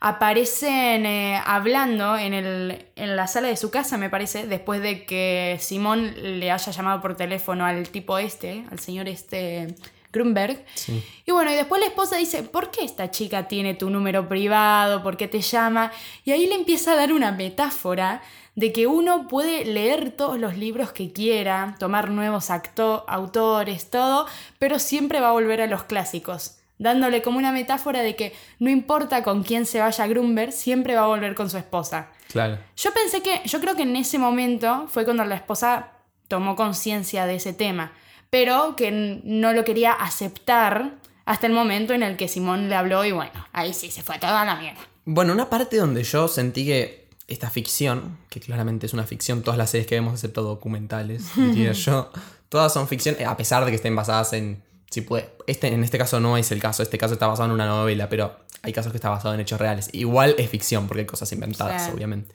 aparecen 0.00 1.06
eh, 1.06 1.40
hablando 1.44 2.16
en, 2.16 2.34
el, 2.34 2.86
en 2.96 3.16
la 3.16 3.26
sala 3.26 3.48
de 3.48 3.56
su 3.56 3.70
casa, 3.70 3.96
me 3.96 4.10
parece, 4.10 4.46
después 4.46 4.80
de 4.82 5.04
que 5.06 5.56
Simón 5.60 6.14
le 6.38 6.50
haya 6.50 6.72
llamado 6.72 7.00
por 7.00 7.16
teléfono 7.16 7.64
al 7.64 7.88
tipo 7.88 8.18
este, 8.18 8.64
al 8.70 8.78
señor 8.78 9.08
este 9.08 9.74
Grunberg. 10.12 10.64
Sí. 10.74 11.02
Y 11.26 11.32
bueno, 11.32 11.50
y 11.50 11.54
después 11.54 11.80
la 11.80 11.88
esposa 11.88 12.16
dice, 12.16 12.42
¿por 12.42 12.70
qué 12.70 12.84
esta 12.84 13.10
chica 13.10 13.48
tiene 13.48 13.74
tu 13.74 13.90
número 13.90 14.28
privado? 14.28 15.02
¿Por 15.02 15.16
qué 15.16 15.28
te 15.28 15.40
llama? 15.40 15.92
Y 16.24 16.30
ahí 16.32 16.46
le 16.46 16.54
empieza 16.54 16.92
a 16.92 16.96
dar 16.96 17.12
una 17.12 17.32
metáfora 17.32 18.22
de 18.54 18.72
que 18.72 18.86
uno 18.86 19.28
puede 19.28 19.66
leer 19.66 20.12
todos 20.12 20.38
los 20.38 20.56
libros 20.56 20.90
que 20.92 21.12
quiera, 21.12 21.76
tomar 21.78 22.08
nuevos 22.10 22.48
acto- 22.48 23.04
autores, 23.06 23.90
todo, 23.90 24.26
pero 24.58 24.78
siempre 24.78 25.20
va 25.20 25.28
a 25.28 25.32
volver 25.32 25.60
a 25.60 25.66
los 25.66 25.84
clásicos. 25.84 26.56
Dándole 26.78 27.22
como 27.22 27.38
una 27.38 27.52
metáfora 27.52 28.02
de 28.02 28.16
que 28.16 28.34
no 28.58 28.68
importa 28.68 29.22
con 29.22 29.42
quién 29.42 29.64
se 29.64 29.80
vaya 29.80 30.06
Grunberg, 30.06 30.52
siempre 30.52 30.94
va 30.94 31.04
a 31.04 31.06
volver 31.06 31.34
con 31.34 31.48
su 31.48 31.56
esposa. 31.56 32.08
Claro. 32.28 32.58
Yo 32.76 32.92
pensé 32.92 33.22
que, 33.22 33.40
yo 33.46 33.60
creo 33.60 33.76
que 33.76 33.82
en 33.82 33.96
ese 33.96 34.18
momento 34.18 34.86
fue 34.88 35.04
cuando 35.04 35.24
la 35.24 35.36
esposa 35.36 35.92
tomó 36.28 36.56
conciencia 36.56 37.26
de 37.26 37.36
ese 37.36 37.52
tema, 37.52 37.92
pero 38.30 38.76
que 38.76 39.20
no 39.24 39.52
lo 39.52 39.64
quería 39.64 39.92
aceptar 39.92 40.94
hasta 41.24 41.46
el 41.46 41.52
momento 41.52 41.92
en 41.92 42.02
el 42.02 42.16
que 42.16 42.28
Simón 42.28 42.68
le 42.68 42.74
habló 42.74 43.04
y 43.04 43.12
bueno, 43.12 43.46
ahí 43.52 43.74
sí 43.74 43.90
se 43.90 44.02
fue 44.02 44.18
toda 44.18 44.44
la 44.44 44.56
mierda. 44.56 44.80
Bueno, 45.04 45.32
una 45.32 45.50
parte 45.50 45.76
donde 45.76 46.02
yo 46.04 46.28
sentí 46.28 46.66
que 46.66 47.08
esta 47.28 47.50
ficción, 47.50 48.18
que 48.30 48.40
claramente 48.40 48.86
es 48.86 48.92
una 48.92 49.04
ficción, 49.04 49.42
todas 49.42 49.58
las 49.58 49.70
series 49.70 49.86
que 49.86 49.96
vemos 49.96 50.14
excepto 50.14 50.42
documentales, 50.42 51.24
diría 51.34 51.72
yo, 51.72 52.10
todas 52.48 52.72
son 52.72 52.88
ficción, 52.88 53.16
a 53.26 53.36
pesar 53.36 53.64
de 53.64 53.70
que 53.70 53.76
estén 53.76 53.94
basadas 53.96 54.32
en... 54.32 54.62
Si 54.90 55.00
puede, 55.00 55.30
este, 55.46 55.68
en 55.68 55.82
este 55.84 55.98
caso 55.98 56.20
no 56.20 56.36
es 56.36 56.50
el 56.52 56.60
caso, 56.60 56.82
este 56.82 56.98
caso 56.98 57.14
está 57.14 57.26
basado 57.26 57.46
en 57.48 57.52
una 57.54 57.66
novela, 57.66 58.08
pero 58.08 58.36
hay 58.62 58.72
casos 58.72 58.92
que 58.92 58.98
está 58.98 59.10
basado 59.10 59.34
en 59.34 59.40
hechos 59.40 59.60
reales. 59.60 59.88
Igual 59.92 60.34
es 60.38 60.48
ficción, 60.48 60.86
porque 60.86 61.00
hay 61.00 61.06
cosas 61.06 61.30
inventadas, 61.32 61.86
Sí. 61.86 61.90
obviamente. 61.94 62.34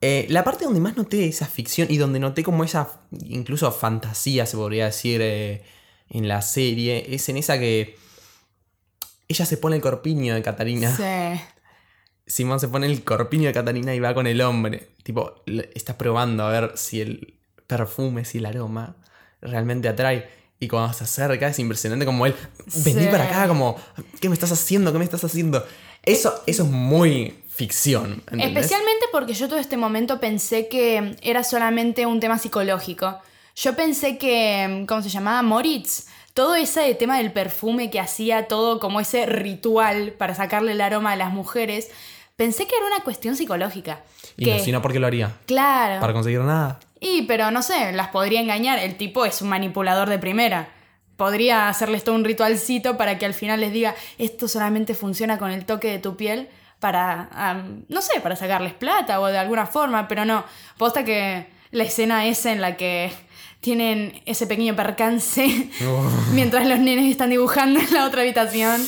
Eh, 0.00 0.26
la 0.28 0.44
parte 0.44 0.64
donde 0.64 0.80
más 0.80 0.96
noté 0.96 1.26
esa 1.26 1.46
ficción 1.46 1.88
y 1.90 1.96
donde 1.96 2.18
noté 2.20 2.42
como 2.42 2.64
esa, 2.64 3.00
incluso 3.24 3.70
fantasía, 3.72 4.46
se 4.46 4.56
podría 4.56 4.86
decir, 4.86 5.20
eh, 5.22 5.64
en 6.08 6.28
la 6.28 6.42
serie, 6.42 7.14
es 7.14 7.28
en 7.28 7.36
esa 7.38 7.58
que 7.58 7.96
ella 9.28 9.44
se 9.44 9.56
pone 9.56 9.76
el 9.76 9.82
corpiño 9.82 10.34
de 10.34 10.42
Catarina. 10.42 10.94
Sí. 10.96 11.40
Simón 12.26 12.60
se 12.60 12.68
pone 12.68 12.86
el 12.86 13.02
corpiño 13.04 13.46
de 13.48 13.52
Catarina 13.54 13.94
y 13.94 14.00
va 14.00 14.14
con 14.14 14.26
el 14.26 14.40
hombre. 14.40 14.90
Tipo, 15.02 15.42
está 15.74 15.96
probando 15.98 16.44
a 16.44 16.50
ver 16.50 16.72
si 16.76 17.00
el 17.00 17.38
perfume, 17.66 18.24
si 18.24 18.38
el 18.38 18.46
aroma 18.46 18.96
realmente 19.40 19.88
atrae. 19.88 20.28
Y 20.58 20.68
cuando 20.68 20.92
se 20.94 21.04
acerca 21.04 21.48
es 21.48 21.58
impresionante 21.58 22.06
como 22.06 22.24
él, 22.26 22.34
vení 22.84 23.02
Sí. 23.04 23.08
para 23.10 23.24
acá, 23.24 23.48
como, 23.48 23.76
¿qué 24.20 24.28
me 24.28 24.34
estás 24.34 24.52
haciendo? 24.52 24.90
¿Qué 24.92 24.98
me 24.98 25.04
estás 25.04 25.22
haciendo? 25.22 25.64
Eso, 26.02 26.42
eso 26.46 26.62
es 26.62 26.68
muy 26.70 27.34
ficción. 27.48 28.22
¿entendés? 28.30 28.48
Especialmente 28.48 29.06
porque 29.12 29.34
yo 29.34 29.48
todo 29.48 29.58
este 29.58 29.76
momento 29.76 30.18
pensé 30.20 30.68
que 30.68 31.16
era 31.22 31.44
solamente 31.44 32.06
un 32.06 32.20
tema 32.20 32.38
psicológico. 32.38 33.18
Yo 33.54 33.74
pensé 33.76 34.18
que, 34.18 34.84
¿cómo 34.88 35.02
se 35.02 35.08
llamaba? 35.08 35.42
Moritz. 35.42 36.06
Todo 36.34 36.54
ese 36.54 36.94
tema 36.94 37.16
del 37.18 37.32
perfume 37.32 37.90
que 37.90 37.98
hacía 37.98 38.46
todo 38.46 38.78
como 38.78 39.00
ese 39.00 39.24
ritual 39.26 40.12
para 40.12 40.34
sacarle 40.34 40.72
el 40.72 40.80
aroma 40.82 41.12
a 41.12 41.16
las 41.16 41.32
mujeres, 41.32 41.88
pensé 42.36 42.66
que 42.66 42.76
era 42.76 42.86
una 42.86 43.02
cuestión 43.04 43.36
psicológica. 43.36 44.02
Y 44.36 44.44
que, 44.44 44.58
no, 44.58 44.64
si 44.64 44.72
no, 44.72 44.82
¿por 44.82 44.92
qué 44.92 44.98
lo 45.00 45.06
haría? 45.06 45.32
Claro. 45.46 46.00
Para 46.00 46.12
conseguir 46.12 46.40
nada. 46.40 46.78
Y, 47.00 47.22
pero 47.22 47.50
no 47.50 47.62
sé, 47.62 47.92
las 47.92 48.08
podría 48.08 48.40
engañar. 48.40 48.78
El 48.78 48.96
tipo 48.96 49.24
es 49.24 49.42
un 49.42 49.48
manipulador 49.48 50.08
de 50.08 50.18
primera. 50.18 50.68
Podría 51.16 51.68
hacerles 51.68 52.04
todo 52.04 52.14
un 52.14 52.24
ritualcito 52.24 52.96
para 52.96 53.18
que 53.18 53.26
al 53.26 53.34
final 53.34 53.60
les 53.60 53.72
diga, 53.72 53.94
esto 54.18 54.48
solamente 54.48 54.94
funciona 54.94 55.38
con 55.38 55.50
el 55.50 55.64
toque 55.64 55.90
de 55.90 55.98
tu 55.98 56.16
piel 56.16 56.48
para, 56.78 57.28
am, 57.32 57.84
no 57.88 58.02
sé, 58.02 58.20
para 58.20 58.36
sacarles 58.36 58.74
plata 58.74 59.20
o 59.20 59.26
de 59.26 59.38
alguna 59.38 59.66
forma, 59.66 60.08
pero 60.08 60.24
no. 60.24 60.44
Posta 60.76 61.04
que 61.04 61.46
la 61.70 61.84
escena 61.84 62.26
esa 62.26 62.52
en 62.52 62.60
la 62.60 62.76
que 62.76 63.10
tienen 63.60 64.20
ese 64.26 64.46
pequeño 64.46 64.76
percance 64.76 65.70
mientras 66.32 66.66
los 66.66 66.78
nenes 66.78 67.10
están 67.10 67.30
dibujando 67.30 67.80
en 67.80 67.92
la 67.92 68.06
otra 68.06 68.22
habitación. 68.22 68.80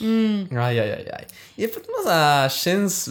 Mm. 0.00 0.56
Ay, 0.56 0.78
ay, 0.78 0.90
ay, 0.90 1.04
ay. 1.12 1.26
Y 1.56 1.62
después 1.62 1.84
tenemos 1.84 2.06
a 2.08 2.48
Jens. 2.50 3.10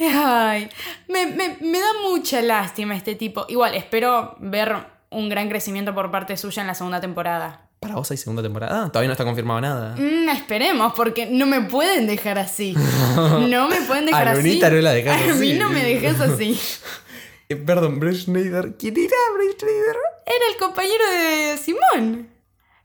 Ay, 0.00 0.68
me, 1.08 1.26
me- 1.26 1.56
me 1.60 1.78
da 1.80 1.86
mucha 2.08 2.42
lástima 2.42 2.96
este 2.96 3.14
tipo. 3.14 3.46
Igual, 3.48 3.74
espero 3.74 4.36
ver 4.40 4.74
un 5.10 5.28
gran 5.28 5.48
crecimiento 5.48 5.94
por 5.94 6.10
parte 6.10 6.36
suya 6.36 6.60
en 6.62 6.66
la 6.68 6.74
segunda 6.74 7.00
temporada. 7.00 7.62
Para 7.80 7.94
vos 7.94 8.10
hay 8.10 8.16
segunda 8.16 8.42
temporada. 8.42 8.84
Ah, 8.84 8.88
todavía 8.88 9.08
no 9.08 9.12
está 9.12 9.24
confirmado 9.24 9.60
nada. 9.60 9.94
Mm, 9.96 10.28
esperemos, 10.30 10.92
porque 10.94 11.26
no 11.26 11.46
me 11.46 11.62
pueden 11.62 12.06
dejar 12.06 12.38
así. 12.38 12.74
No 13.16 13.68
me 13.68 13.76
pueden 13.82 14.06
dejar 14.06 14.28
A 14.28 14.32
así. 14.32 14.42
Lunita 14.42 14.70
no 14.70 14.76
la 14.80 14.92
dejas 14.92 15.14
A 15.20 15.24
mí 15.24 15.30
así. 15.30 15.58
no 15.58 15.68
me 15.70 15.82
dejes 15.84 16.20
así. 16.20 16.58
Eh, 17.48 17.54
perdón, 17.54 18.00
Berschneider. 18.00 18.74
¿Quién 18.76 18.96
era 18.98 19.14
Berschneider? 19.38 19.96
Era 20.26 20.44
el 20.52 20.56
compañero 20.58 21.04
de 21.12 21.56
Simón. 21.56 22.28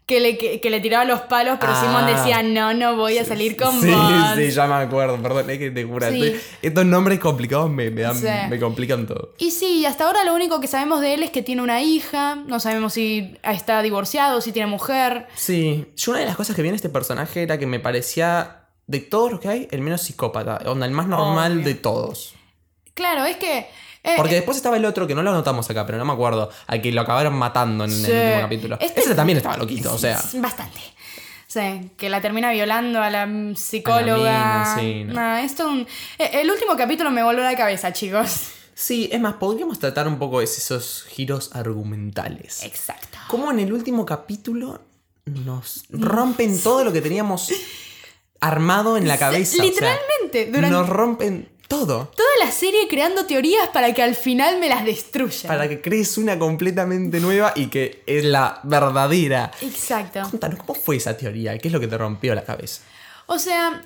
Que 0.06 0.20
le, 0.20 0.38
que, 0.38 0.60
que 0.60 0.70
le 0.70 0.82
tiraba 0.82 1.06
los 1.06 1.22
palos, 1.22 1.58
pero 1.62 1.72
Ah. 1.74 1.80
Simón 1.82 2.06
decía, 2.06 2.44
no, 2.44 2.74
no 2.74 2.98
voy 2.98 3.18
a 3.18 3.24
salir 3.24 3.56
con 3.56 3.80
sí, 3.80 3.90
vos. 3.90 4.12
Sí, 4.36 4.50
ya 4.52 4.68
me 4.68 4.74
acuerdo, 4.74 5.18
perdón, 5.22 5.50
es 5.50 5.58
que 5.58 5.72
te 5.72 5.84
juro. 5.86 6.10
Sí. 6.10 6.22
estoy- 6.24 6.42
estos 6.64 6.86
nombres 6.86 7.20
complicados 7.20 7.70
me, 7.70 7.90
me, 7.92 8.02
dan- 8.02 8.18
Sí. 8.18 8.28
me 8.50 8.60
complican 8.60 9.06
todo. 9.08 9.34
Y 9.38 9.52
sí, 9.52 9.86
hasta 9.86 10.06
ahora 10.08 10.26
lo 10.26 10.34
único 10.34 10.60
que 10.60 10.68
sabemos 10.68 11.00
de 11.00 11.14
él 11.14 11.24
es 11.24 11.30
que 11.32 11.42
tiene 11.44 11.62
una 11.62 11.82
hija, 11.82 12.36
no 12.36 12.60
sabemos 12.60 12.94
si 12.94 13.38
está 13.44 13.82
divorciado, 13.82 14.42
si 14.42 14.52
tiene 14.52 14.68
mujer. 14.68 15.28
Sí, 15.36 15.86
yo 15.96 16.12
una 16.12 16.20
de 16.20 16.26
las 16.26 16.36
cosas 16.36 16.56
que 16.58 16.62
vi 16.62 16.70
en 16.70 16.76
este 16.76 16.90
personaje 16.90 17.44
era 17.44 17.58
que 17.58 17.68
me 17.68 17.80
parecía, 17.80 18.66
de 18.88 19.00
todos 19.00 19.32
los 19.32 19.40
que 19.40 19.48
hay, 19.48 19.68
el 19.72 19.80
menos 19.82 20.02
psicópata. 20.02 20.60
Onda, 20.70 20.86
el 20.88 20.92
más 20.92 21.08
normal 21.08 21.54
Obvio. 21.54 21.64
de 21.66 21.76
todos. 21.76 22.34
Claro, 22.96 23.24
es 23.24 23.38
que... 23.38 23.68
eh, 24.04 24.14
Porque 24.18 24.36
después 24.36 24.58
estaba 24.58 24.78
el 24.78 24.86
otro 24.86 25.06
que 25.08 25.14
no 25.16 25.22
lo 25.24 25.32
notamos 25.32 25.70
acá, 25.70 25.86
pero 25.86 25.98
no 25.98 26.06
me 26.06 26.14
acuerdo. 26.14 26.50
Al 26.68 26.82
que 26.82 26.92
lo 26.92 27.02
acabaron 27.02 27.34
matando 27.36 27.84
en 27.86 27.92
Sí. 27.92 28.12
el 28.12 28.18
último 28.28 28.42
capítulo. 28.42 28.78
Este- 28.82 29.02
Ese 29.02 29.16
también 29.16 29.38
estaba 29.38 29.58
loquito, 29.58 29.94
o 29.94 29.98
sea. 29.98 30.22
Bastante. 30.36 30.80
Sí, 31.48 31.92
que 31.98 32.10
la 32.10 32.22
termina 32.22 32.52
violando 32.52 33.02
a 33.02 33.10
la 33.10 33.28
psicóloga. 33.56 34.72
A 34.72 34.76
la 34.76 34.82
mina, 34.82 35.08
sí, 35.10 35.14
no. 35.14 35.38
Esto 35.38 35.68
un- 35.68 35.88
eh, 36.18 36.30
El 36.42 36.50
último 36.50 36.78
capítulo 36.78 37.12
me 37.12 37.22
voló 37.24 37.44
la 37.44 37.56
cabeza, 37.58 37.92
chicos. 37.92 38.52
Sí, 38.74 39.10
es 39.12 39.20
más, 39.20 39.34
podríamos 39.34 39.78
tratar 39.78 40.08
un 40.08 40.18
poco 40.18 40.42
es- 40.42 40.58
esos 40.58 41.04
giros 41.10 41.52
argumentales. 41.54 42.64
Exacto. 42.64 43.18
Como 43.28 43.52
en 43.52 43.60
el 43.60 43.74
último 43.74 44.06
capítulo 44.06 44.82
nos 45.26 45.84
rompen 45.90 46.58
todo 46.64 46.84
lo 46.86 46.92
que 46.94 47.02
teníamos 47.02 47.52
armado 48.40 48.98
en 48.98 49.08
la 49.08 49.18
cabeza. 49.18 49.56
o 49.56 49.58
sea, 49.58 49.66
Literalmente, 49.66 50.46
durante 50.52 50.70
nos 50.70 50.90
rompen 50.90 51.50
todo. 51.72 52.12
toda 52.16 52.30
la 52.46 52.52
serie 52.52 52.88
creando 52.88 53.26
teorías 53.26 53.70
para 53.70 53.94
que 53.94 54.04
al 54.04 54.14
final 54.16 54.60
me 54.60 54.70
las 54.70 54.86
destruya. 54.86 55.48
Para 55.48 55.68
que 55.68 55.82
crees 55.82 56.18
una 56.18 56.38
completamente 56.38 57.20
nueva 57.20 57.54
y 57.56 57.68
que 57.68 58.04
es 58.06 58.24
la 58.26 58.60
verdadera. 58.64 59.52
Exacto. 59.62 60.22
Contanos, 60.30 60.60
¿cómo 60.60 60.76
fue 60.80 60.98
esa 60.98 61.18
teoría? 61.18 61.58
¿Qué 61.58 61.68
es 61.70 61.74
lo 61.74 61.80
que 61.80 61.88
te 61.88 61.98
rompió 61.98 62.36
la 62.36 62.44
cabeza? 62.44 62.82
O 63.28 63.40
sea, 63.40 63.82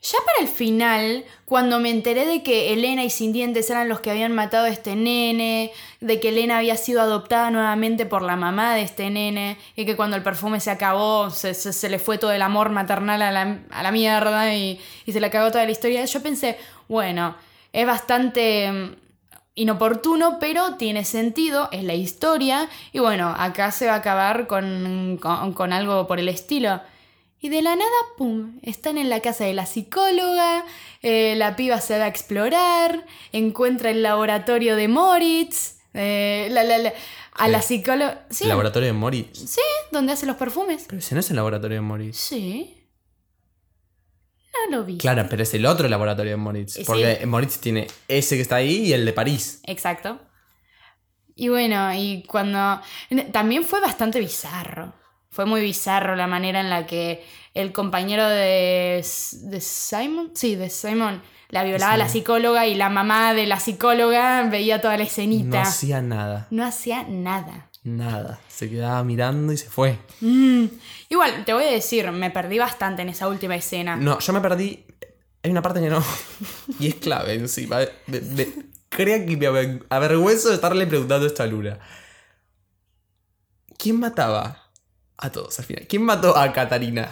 ya 0.00 0.18
para 0.24 0.40
el 0.42 0.48
final, 0.48 1.24
cuando 1.44 1.80
me 1.80 1.90
enteré 1.90 2.24
de 2.26 2.42
que 2.44 2.72
Elena 2.72 3.02
y 3.04 3.10
Sin 3.10 3.32
Dientes 3.32 3.68
eran 3.68 3.88
los 3.88 3.98
que 4.00 4.10
habían 4.12 4.32
matado 4.32 4.66
a 4.66 4.68
este 4.68 4.94
nene, 4.94 5.72
de 6.00 6.20
que 6.20 6.28
Elena 6.28 6.58
había 6.58 6.76
sido 6.76 7.00
adoptada 7.00 7.50
nuevamente 7.50 8.06
por 8.06 8.22
la 8.22 8.36
mamá 8.36 8.74
de 8.76 8.82
este 8.82 9.10
nene, 9.10 9.58
y 9.74 9.84
que 9.86 9.96
cuando 9.96 10.16
el 10.16 10.22
perfume 10.22 10.60
se 10.60 10.70
acabó, 10.70 11.30
se, 11.30 11.52
se- 11.54 11.72
se 11.72 11.88
le 11.88 11.98
fue 11.98 12.16
todo 12.18 12.32
el 12.32 12.42
amor 12.42 12.70
maternal 12.70 13.22
a 13.22 13.32
la, 13.32 13.58
a 13.70 13.82
la 13.82 13.90
mierda 13.92 14.54
y, 14.54 14.80
y 15.04 15.12
se 15.12 15.18
le 15.20 15.26
acabó 15.26 15.50
toda 15.50 15.64
la 15.64 15.72
historia, 15.72 16.04
yo 16.04 16.22
pensé, 16.22 16.56
bueno, 16.88 17.36
es 17.72 17.86
bastante 17.86 18.70
mm, 18.72 18.94
inoportuno, 19.54 20.38
pero 20.38 20.74
tiene 20.76 21.04
sentido, 21.04 21.68
es 21.72 21.84
la 21.84 21.94
historia, 21.94 22.68
y 22.92 22.98
bueno, 23.00 23.34
acá 23.36 23.70
se 23.72 23.86
va 23.86 23.94
a 23.94 23.96
acabar 23.96 24.46
con, 24.46 25.18
con, 25.20 25.52
con 25.52 25.72
algo 25.72 26.06
por 26.06 26.18
el 26.18 26.28
estilo. 26.28 26.80
Y 27.40 27.50
de 27.50 27.62
la 27.62 27.76
nada, 27.76 27.90
¡pum! 28.16 28.58
Están 28.62 28.98
en 28.98 29.08
la 29.08 29.20
casa 29.20 29.44
de 29.44 29.54
la 29.54 29.64
psicóloga, 29.66 30.64
eh, 31.02 31.34
la 31.36 31.54
piba 31.54 31.80
se 31.80 31.96
va 31.98 32.06
a 32.06 32.08
explorar, 32.08 33.04
encuentra 33.32 33.90
el 33.90 34.02
laboratorio 34.02 34.74
de 34.74 34.88
Moritz, 34.88 35.76
eh, 35.94 36.48
la- 36.50 36.64
la- 36.64 36.78
la- 36.78 36.92
a 37.34 37.46
Sí. 37.46 37.50
la 37.52 37.62
psicóloga... 37.62 38.24
Sí, 38.30 38.44
El 38.44 38.48
laboratorio 38.50 38.88
de 38.88 38.92
Moritz. 38.94 39.38
sí, 39.38 39.60
donde 39.92 40.12
hace 40.12 40.26
los 40.26 40.34
perfumes. 40.36 40.86
Pero 40.88 40.98
ese 40.98 41.14
no 41.14 41.20
es 41.20 41.30
el 41.30 41.36
laboratorio 41.36 41.76
de 41.76 41.80
Moritz. 41.82 42.16
Sí. 42.16 42.74
No 44.52 44.76
lo 44.78 44.84
vi. 44.84 44.98
Claro, 44.98 45.26
pero 45.30 45.42
es 45.42 45.54
el 45.54 45.66
otro 45.66 45.88
laboratorio 45.88 46.32
de 46.32 46.36
Moritz. 46.36 46.72
Sí. 46.74 46.84
Porque 46.84 47.24
Moritz 47.26 47.58
tiene 47.58 47.86
ese 48.08 48.36
que 48.36 48.42
está 48.42 48.56
ahí 48.56 48.86
y 48.86 48.92
el 48.92 49.04
de 49.04 49.12
París. 49.12 49.60
Exacto. 49.64 50.20
Y 51.34 51.48
bueno, 51.48 51.94
y 51.94 52.24
cuando... 52.26 52.80
También 53.32 53.62
fue 53.64 53.80
bastante 53.80 54.18
bizarro. 54.18 54.92
Fue 55.30 55.44
muy 55.46 55.60
bizarro 55.60 56.16
la 56.16 56.26
manera 56.26 56.60
en 56.60 56.68
la 56.70 56.86
que 56.86 57.24
el 57.54 57.72
compañero 57.72 58.26
de, 58.28 59.04
de 59.42 59.60
Simon, 59.60 60.32
sí, 60.34 60.56
de 60.56 60.68
Simon, 60.70 61.22
la 61.50 61.62
violaba 61.62 61.96
la 61.96 62.08
psicóloga 62.08 62.66
y 62.66 62.74
la 62.74 62.88
mamá 62.88 63.34
de 63.34 63.46
la 63.46 63.60
psicóloga 63.60 64.42
veía 64.50 64.80
toda 64.80 64.94
la 64.96 65.04
No 65.04 65.08
escenita. 65.08 65.62
hacía 65.62 66.00
nada. 66.02 66.48
No 66.50 66.64
hacía 66.64 67.04
nada. 67.04 67.67
Nada. 67.84 68.40
Se 68.48 68.68
quedaba 68.68 69.02
mirando 69.04 69.52
y 69.52 69.56
se 69.56 69.70
fue. 69.70 69.98
Mm. 70.20 70.66
Igual, 71.08 71.44
te 71.44 71.52
voy 71.52 71.64
a 71.64 71.70
decir, 71.70 72.10
me 72.12 72.30
perdí 72.30 72.58
bastante 72.58 73.02
en 73.02 73.08
esa 73.08 73.28
última 73.28 73.56
escena. 73.56 73.96
No, 73.96 74.18
yo 74.18 74.32
me 74.32 74.40
perdí. 74.40 74.84
Hay 75.42 75.50
una 75.50 75.62
parte 75.62 75.80
que 75.80 75.88
no. 75.88 76.02
Y 76.80 76.88
es 76.88 76.94
clave 76.96 77.34
encima. 77.34 77.78
De, 77.78 78.20
de- 78.20 78.52
crea 78.88 79.24
que 79.24 79.36
me 79.36 79.46
aver- 79.48 79.86
avergüenzo 79.88 80.48
de 80.48 80.56
estarle 80.56 80.86
preguntando 80.86 81.26
esto 81.26 81.42
a 81.42 81.46
Luna. 81.46 81.78
¿Quién 83.78 84.00
mataba 84.00 84.64
a 85.16 85.30
todos 85.30 85.58
al 85.58 85.64
final? 85.64 85.86
¿Quién 85.88 86.02
mató 86.02 86.36
a 86.36 86.52
Catarina? 86.52 87.02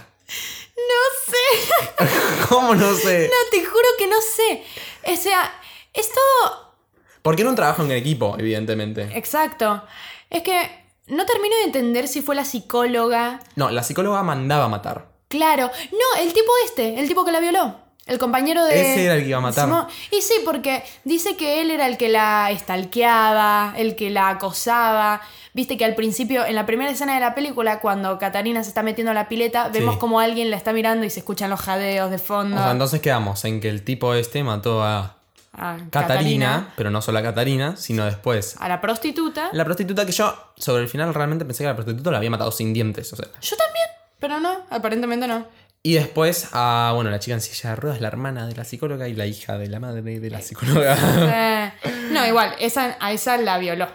No 0.76 1.33
sé, 1.33 2.07
¿Cómo 2.48 2.74
no 2.74 2.94
sé? 2.94 3.31
no, 3.31 3.50
te 3.50 3.64
juro 3.64 3.87
que 3.98 4.07
no 4.09 4.16
sé. 4.20 4.64
O 5.12 5.16
sea, 5.16 5.52
es 5.94 6.09
todo 6.09 6.74
Porque 7.22 7.42
era 7.42 7.50
un 7.50 7.57
trabajo 7.57 7.85
en 7.85 7.92
equipo, 7.92 8.37
evidentemente. 8.38 9.02
Exacto. 9.16 9.83
Es 10.31 10.43
que 10.43 10.69
no 11.07 11.25
termino 11.27 11.55
de 11.59 11.65
entender 11.65 12.09
si 12.09 12.23
fue 12.23 12.35
la 12.35 12.45
psicóloga. 12.45 13.41
No, 13.55 13.71
la 13.71 13.83
psicóloga 13.83 14.23
mandaba 14.23 14.65
a 14.65 14.69
matar. 14.69 15.07
Claro. 15.29 15.71
No, 15.93 16.23
el 16.23 16.33
tipo 16.33 16.51
este, 16.65 17.01
el 17.01 17.09
tipo 17.09 17.25
que 17.25 17.33
la 17.33 17.41
violó. 17.41 17.77
El 18.07 18.19
compañero 18.19 18.65
de. 18.65 18.93
Ese 18.93 19.05
era 19.07 19.15
el 19.15 19.23
que 19.23 19.29
iba 19.31 19.39
a 19.39 19.41
matar. 19.41 19.65
Simón. 19.65 19.87
Y 20.12 20.21
sí, 20.21 20.35
porque 20.45 20.85
dice 21.03 21.37
que 21.37 21.61
él 21.61 21.73
era 21.73 21.89
el 21.89 21.97
que 21.97 22.09
la 22.09 22.53
estalqueaba, 22.53 23.75
el 23.77 23.97
que 23.97 24.11
la 24.11 24.29
acosaba. 24.29 25.21
Viste 25.55 25.77
que 25.77 25.85
al 25.85 25.95
principio, 25.97 26.45
en 26.47 26.55
la 26.55 26.67
primera 26.67 26.91
escena 26.91 27.15
de 27.15 27.21
la 27.21 27.35
película, 27.35 27.81
cuando 27.81 28.19
Catarina 28.19 28.62
se 28.62 28.69
está 28.69 28.83
metiendo 28.85 29.11
a 29.11 29.15
la 29.15 29.27
pileta, 29.29 29.69
vemos 29.71 29.95
Sí. 29.95 30.01
como 30.01 30.21
alguien 30.21 30.51
la 30.51 30.57
está 30.57 30.73
mirando 30.73 31.05
y 31.05 31.11
se 31.11 31.21
escuchan 31.21 31.51
los 31.51 31.61
jadeos 31.61 32.11
de 32.11 32.19
fondo. 32.19 32.57
O 32.57 32.61
sea, 32.61 32.71
entonces 32.71 33.01
quedamos 33.01 33.45
en 33.45 33.61
que 33.61 33.69
el 33.69 33.83
tipo 33.83 34.15
este 34.15 34.45
mató 34.45 34.85
a 34.85 35.15
a 35.57 35.79
Catarina, 35.90 36.73
pero 36.77 36.90
no 36.90 37.01
solo 37.03 37.19
a 37.19 37.23
Catarina, 37.23 37.77
sino 37.77 38.05
después. 38.05 38.57
A 38.59 38.69
la 38.69 38.81
prostituta. 38.81 39.51
La 39.53 39.64
prostituta 39.64 40.05
que 40.05 40.12
yo, 40.12 40.53
sobre 40.57 40.83
el 40.83 40.88
final, 40.88 41.14
realmente 41.14 41.45
pensé 41.45 41.64
que 41.64 41.69
la 41.69 41.75
prostituta 41.75 42.11
la 42.11 42.19
había 42.19 42.31
matado 42.31 42.53
sin 42.53 42.73
dientes. 42.75 43.12
O 43.12 43.16
sea. 43.16 43.27
Yo 43.40 43.57
también, 43.57 43.87
pero 44.21 44.38
no, 44.40 44.66
aparentemente 44.71 45.27
no. 45.27 45.47
Y 45.83 45.95
después 45.95 46.49
a, 46.53 46.92
bueno, 46.95 47.11
la 47.11 47.21
chica 47.21 47.35
en 47.35 47.40
silla 47.40 47.71
de 47.71 47.77
ruedas, 47.77 48.01
la 48.01 48.09
hermana 48.09 48.47
de 48.49 48.57
la 48.57 48.64
psicóloga 48.64 49.09
y 49.09 49.14
la 49.14 49.27
hija 49.27 49.57
de 49.57 49.69
la 49.69 49.79
madre 49.79 50.03
de 50.19 50.31
la 50.31 50.40
psicóloga. 50.40 50.97
Eh, 50.99 51.73
no, 52.11 52.27
igual, 52.27 52.55
esa, 52.59 52.97
a 52.99 53.12
esa 53.12 53.38
la 53.38 53.57
violó. 53.59 53.87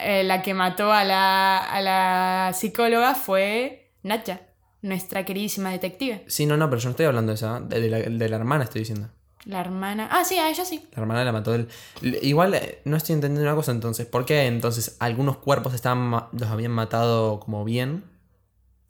Eh, 0.00 0.24
la 0.24 0.42
que 0.42 0.54
mató 0.54 0.92
a 0.92 1.04
la, 1.04 1.58
a 1.58 1.80
la 1.80 2.52
psicóloga 2.52 3.14
fue 3.14 3.92
Nacha, 4.02 4.42
nuestra 4.82 5.24
queridísima 5.24 5.70
detective. 5.70 6.24
sí, 6.28 6.46
no, 6.46 6.56
no, 6.56 6.68
pero 6.68 6.80
yo 6.80 6.88
no 6.88 6.90
estoy 6.90 7.06
hablando 7.06 7.32
de 7.32 7.36
esa. 7.36 7.60
De, 7.60 7.80
de 7.80 7.88
la, 7.88 7.98
de 7.98 8.28
la 8.28 8.36
hermana 8.36 8.64
estoy 8.64 8.80
diciendo. 8.80 9.08
La 9.44 9.60
hermana. 9.60 10.08
Ah, 10.10 10.24
sí, 10.24 10.36
a 10.36 10.50
ella 10.50 10.64
sí. 10.64 10.86
La 10.94 11.02
hermana 11.02 11.24
la 11.24 11.32
mató 11.32 11.54
él. 11.54 11.68
Igual 12.22 12.54
eh, 12.54 12.80
no 12.84 12.96
estoy 12.96 13.14
entendiendo 13.14 13.48
una 13.48 13.56
cosa 13.56 13.72
entonces. 13.72 14.06
¿Por 14.06 14.24
qué 14.26 14.46
entonces 14.46 14.96
algunos 14.98 15.38
cuerpos 15.38 15.74
estaban 15.74 16.10
los 16.32 16.48
habían 16.50 16.72
matado 16.72 17.40
como 17.40 17.64
bien? 17.64 18.04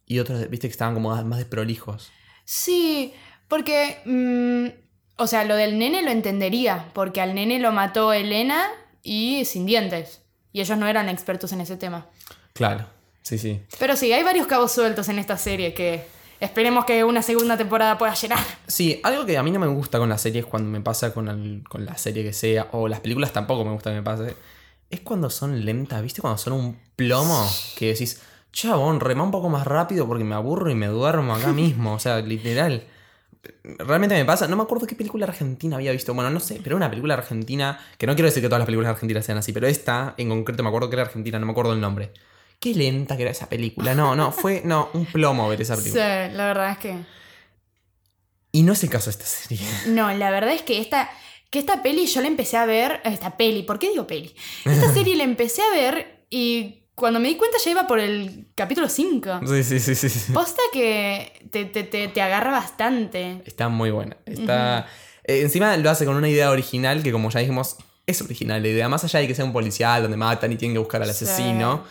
Y 0.06 0.18
otros, 0.20 0.48
viste, 0.48 0.68
que 0.68 0.72
estaban 0.72 0.94
como 0.94 1.14
más 1.24 1.38
desprolijos. 1.38 2.10
Sí, 2.44 3.12
porque. 3.46 4.00
mm, 4.04 4.88
o 5.18 5.26
sea, 5.26 5.44
lo 5.44 5.56
del 5.56 5.78
nene 5.78 6.02
lo 6.02 6.10
entendería, 6.10 6.86
porque 6.94 7.20
al 7.20 7.34
nene 7.34 7.58
lo 7.58 7.72
mató 7.72 8.12
Elena 8.12 8.68
y 9.02 9.44
sin 9.44 9.66
dientes. 9.66 10.22
Y 10.52 10.60
ellos 10.60 10.78
no 10.78 10.86
eran 10.86 11.08
expertos 11.08 11.52
en 11.52 11.60
ese 11.60 11.76
tema. 11.76 12.06
Claro, 12.52 12.86
sí, 13.22 13.36
sí. 13.36 13.60
Pero 13.80 13.96
sí, 13.96 14.12
hay 14.12 14.22
varios 14.22 14.46
cabos 14.46 14.72
sueltos 14.72 15.08
en 15.08 15.18
esta 15.18 15.36
serie 15.36 15.74
que 15.74 16.06
esperemos 16.40 16.84
que 16.84 17.04
una 17.04 17.22
segunda 17.22 17.56
temporada 17.56 17.98
pueda 17.98 18.14
llenar. 18.14 18.38
Sí, 18.66 19.00
algo 19.02 19.24
que 19.26 19.36
a 19.38 19.42
mí 19.42 19.50
no 19.50 19.58
me 19.60 19.66
gusta 19.66 19.98
con 19.98 20.08
las 20.08 20.20
series 20.22 20.44
cuando 20.46 20.70
me 20.70 20.80
pasa 20.80 21.12
con, 21.12 21.28
el- 21.28 21.62
con 21.68 21.84
la 21.84 21.96
serie 21.98 22.22
que 22.22 22.32
sea, 22.32 22.68
o 22.72 22.88
las 22.88 23.00
películas 23.00 23.32
tampoco 23.32 23.64
me 23.64 23.72
gusta 23.72 23.90
que 23.90 23.96
me 23.96 24.02
pase, 24.02 24.36
es 24.90 25.00
cuando 25.00 25.30
son 25.30 25.64
lentas, 25.64 26.02
¿viste? 26.02 26.20
Cuando 26.20 26.38
son 26.38 26.52
un 26.54 26.78
plomo 26.96 27.48
que 27.76 27.88
decís, 27.88 28.22
chabón, 28.52 29.00
rema 29.00 29.22
un 29.22 29.30
poco 29.30 29.48
más 29.48 29.66
rápido 29.66 30.06
porque 30.06 30.24
me 30.24 30.34
aburro 30.34 30.70
y 30.70 30.74
me 30.74 30.86
duermo 30.86 31.34
acá 31.34 31.52
mismo, 31.52 31.94
o 31.94 31.98
sea, 31.98 32.20
literal. 32.20 32.84
Realmente 33.62 34.14
me 34.14 34.24
pasa, 34.24 34.48
no 34.48 34.56
me 34.56 34.62
acuerdo 34.62 34.86
qué 34.86 34.94
película 34.94 35.24
argentina 35.26 35.76
había 35.76 35.92
visto, 35.92 36.12
bueno, 36.12 36.28
no 36.30 36.40
sé, 36.40 36.60
pero 36.62 36.76
una 36.76 36.90
película 36.90 37.14
argentina, 37.14 37.78
que 37.96 38.06
no 38.06 38.14
quiero 38.14 38.26
decir 38.28 38.42
que 38.42 38.48
todas 38.48 38.60
las 38.60 38.66
películas 38.66 38.90
argentinas 38.90 39.24
sean 39.24 39.38
así, 39.38 39.52
pero 39.52 39.66
esta 39.66 40.14
en 40.16 40.28
concreto 40.28 40.62
me 40.62 40.68
acuerdo 40.68 40.90
que 40.90 40.96
era 40.96 41.02
argentina, 41.04 41.38
no 41.38 41.46
me 41.46 41.52
acuerdo 41.52 41.72
el 41.72 41.80
nombre. 41.80 42.10
Qué 42.60 42.74
lenta 42.74 43.16
que 43.16 43.22
era 43.22 43.30
esa 43.30 43.48
película, 43.48 43.94
no, 43.94 44.16
no, 44.16 44.32
fue, 44.32 44.62
no, 44.64 44.88
un 44.92 45.06
plomo 45.06 45.48
ver 45.48 45.60
esa 45.62 45.76
Sí, 45.76 45.82
película. 45.82 46.28
la 46.28 46.46
verdad 46.46 46.70
es 46.72 46.78
que. 46.78 46.96
Y 48.50 48.62
no 48.62 48.72
es 48.72 48.82
el 48.82 48.90
caso 48.90 49.06
de 49.06 49.10
esta 49.12 49.26
serie. 49.26 49.64
No, 49.88 50.12
la 50.12 50.30
verdad 50.30 50.52
es 50.54 50.62
que 50.62 50.80
esta, 50.80 51.08
que 51.50 51.58
esta 51.60 51.82
peli 51.82 52.06
yo 52.06 52.20
la 52.20 52.26
empecé 52.28 52.56
a 52.56 52.66
ver. 52.66 53.00
Esta 53.04 53.36
peli, 53.36 53.62
¿por 53.62 53.78
qué 53.78 53.90
digo 53.90 54.06
peli? 54.06 54.34
Esta 54.64 54.92
serie 54.92 55.14
la 55.16 55.24
empecé 55.24 55.62
a 55.62 55.70
ver 55.70 56.24
y 56.30 56.82
cuando 56.94 57.20
me 57.20 57.28
di 57.28 57.36
cuenta 57.36 57.58
ya 57.64 57.70
iba 57.70 57.86
por 57.86 58.00
el 58.00 58.48
capítulo 58.56 58.88
5. 58.88 59.40
Sí, 59.46 59.62
sí, 59.62 59.78
sí, 59.78 59.94
sí. 59.94 60.08
sí. 60.08 60.32
Posta 60.32 60.60
que 60.72 61.46
te, 61.52 61.64
te, 61.66 61.84
te, 61.84 62.08
te 62.08 62.22
agarra 62.22 62.50
bastante. 62.50 63.40
Está 63.46 63.68
muy 63.68 63.90
buena. 63.92 64.16
Está. 64.26 64.86
eh, 65.22 65.42
encima 65.42 65.76
lo 65.76 65.90
hace 65.90 66.04
con 66.04 66.16
una 66.16 66.28
idea 66.28 66.50
original 66.50 67.02
que, 67.04 67.12
como 67.12 67.30
ya 67.30 67.38
dijimos, 67.38 67.76
es 68.06 68.20
original 68.20 68.60
la 68.62 68.68
idea. 68.68 68.88
Más 68.88 69.04
allá 69.04 69.20
de 69.20 69.28
que 69.28 69.34
sea 69.36 69.44
un 69.44 69.52
policial 69.52 70.02
donde 70.02 70.16
matan 70.16 70.50
y 70.50 70.56
tienen 70.56 70.74
que 70.74 70.80
buscar 70.80 71.02
al 71.02 71.14
Sí. 71.14 71.24
asesino. 71.24 71.84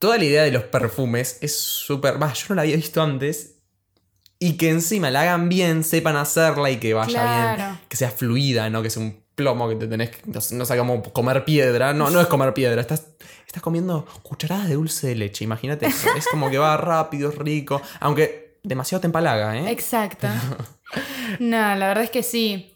Toda 0.00 0.18
la 0.18 0.24
idea 0.24 0.42
de 0.42 0.50
los 0.50 0.64
perfumes 0.64 1.38
es 1.40 1.56
súper. 1.56 2.20
Va, 2.20 2.32
yo 2.32 2.46
no 2.48 2.54
la 2.56 2.62
había 2.62 2.74
visto 2.74 3.00
antes. 3.00 3.58
Y 4.40 4.54
que 4.54 4.70
encima 4.70 5.10
la 5.10 5.20
hagan 5.20 5.48
bien, 5.50 5.84
sepan 5.84 6.16
hacerla 6.16 6.70
y 6.70 6.78
que 6.78 6.94
vaya 6.94 7.22
bien. 7.22 7.54
Claro. 7.56 7.78
Que 7.88 7.96
sea 7.96 8.10
fluida, 8.10 8.68
no 8.70 8.82
que 8.82 8.88
sea 8.90 9.02
un 9.02 9.22
plomo 9.34 9.68
que 9.68 9.76
te 9.76 9.86
tenés 9.86 10.10
que. 10.10 10.18
No, 10.24 10.40
sé- 10.40 10.54
no 10.56 10.64
sé 10.64 10.76
cómo 10.78 11.02
comer 11.02 11.44
piedra. 11.44 11.92
No, 11.92 12.10
no 12.10 12.20
es 12.20 12.26
comer 12.26 12.54
piedra. 12.54 12.80
Estás, 12.80 13.04
estás 13.46 13.62
comiendo 13.62 14.06
cucharadas 14.22 14.68
de 14.68 14.74
dulce 14.74 15.08
de 15.08 15.14
leche. 15.16 15.44
Imagínate 15.44 15.86
eso. 15.86 16.08
Es 16.16 16.26
como 16.28 16.50
que 16.50 16.56
va 16.56 16.76
rápido, 16.78 17.28
es 17.28 17.36
rico. 17.36 17.82
Aunque 18.00 18.58
demasiado 18.62 19.00
te 19.02 19.06
empalaga, 19.06 19.56
¿eh? 19.58 19.70
Exacto. 19.70 20.26
No, 21.38 21.56
la 21.76 21.86
verdad 21.88 22.02
es 22.02 22.10
que 22.10 22.24
sí. 22.24 22.69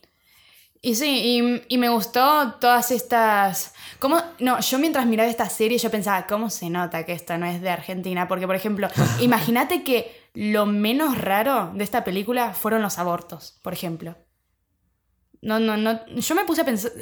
Y 0.84 0.96
sí, 0.96 1.40
y, 1.68 1.74
y 1.74 1.78
me 1.78 1.88
gustó 1.88 2.56
todas 2.60 2.90
estas... 2.90 3.72
¿Cómo? 3.98 4.20
No, 4.38 4.60
yo 4.60 4.78
mientras 4.78 5.06
miraba 5.06 5.30
esta 5.30 5.48
serie 5.48 5.78
yo 5.78 5.90
pensaba, 5.90 6.26
¿cómo 6.26 6.50
se 6.50 6.68
nota 6.68 7.06
que 7.06 7.12
esta 7.12 7.38
no 7.38 7.46
es 7.46 7.62
de 7.62 7.70
Argentina? 7.70 8.28
Porque, 8.28 8.46
por 8.46 8.54
ejemplo, 8.54 8.88
imagínate 9.22 9.82
que 9.82 10.28
lo 10.34 10.66
menos 10.66 11.16
raro 11.16 11.72
de 11.74 11.84
esta 11.84 12.04
película 12.04 12.52
fueron 12.52 12.82
los 12.82 12.98
abortos, 12.98 13.58
por 13.62 13.72
ejemplo. 13.72 14.18
No, 15.40 15.58
no, 15.58 15.78
no. 15.78 16.04
Yo 16.06 16.34
me 16.34 16.44
puse 16.44 16.60
a 16.60 16.64
pensar. 16.66 16.92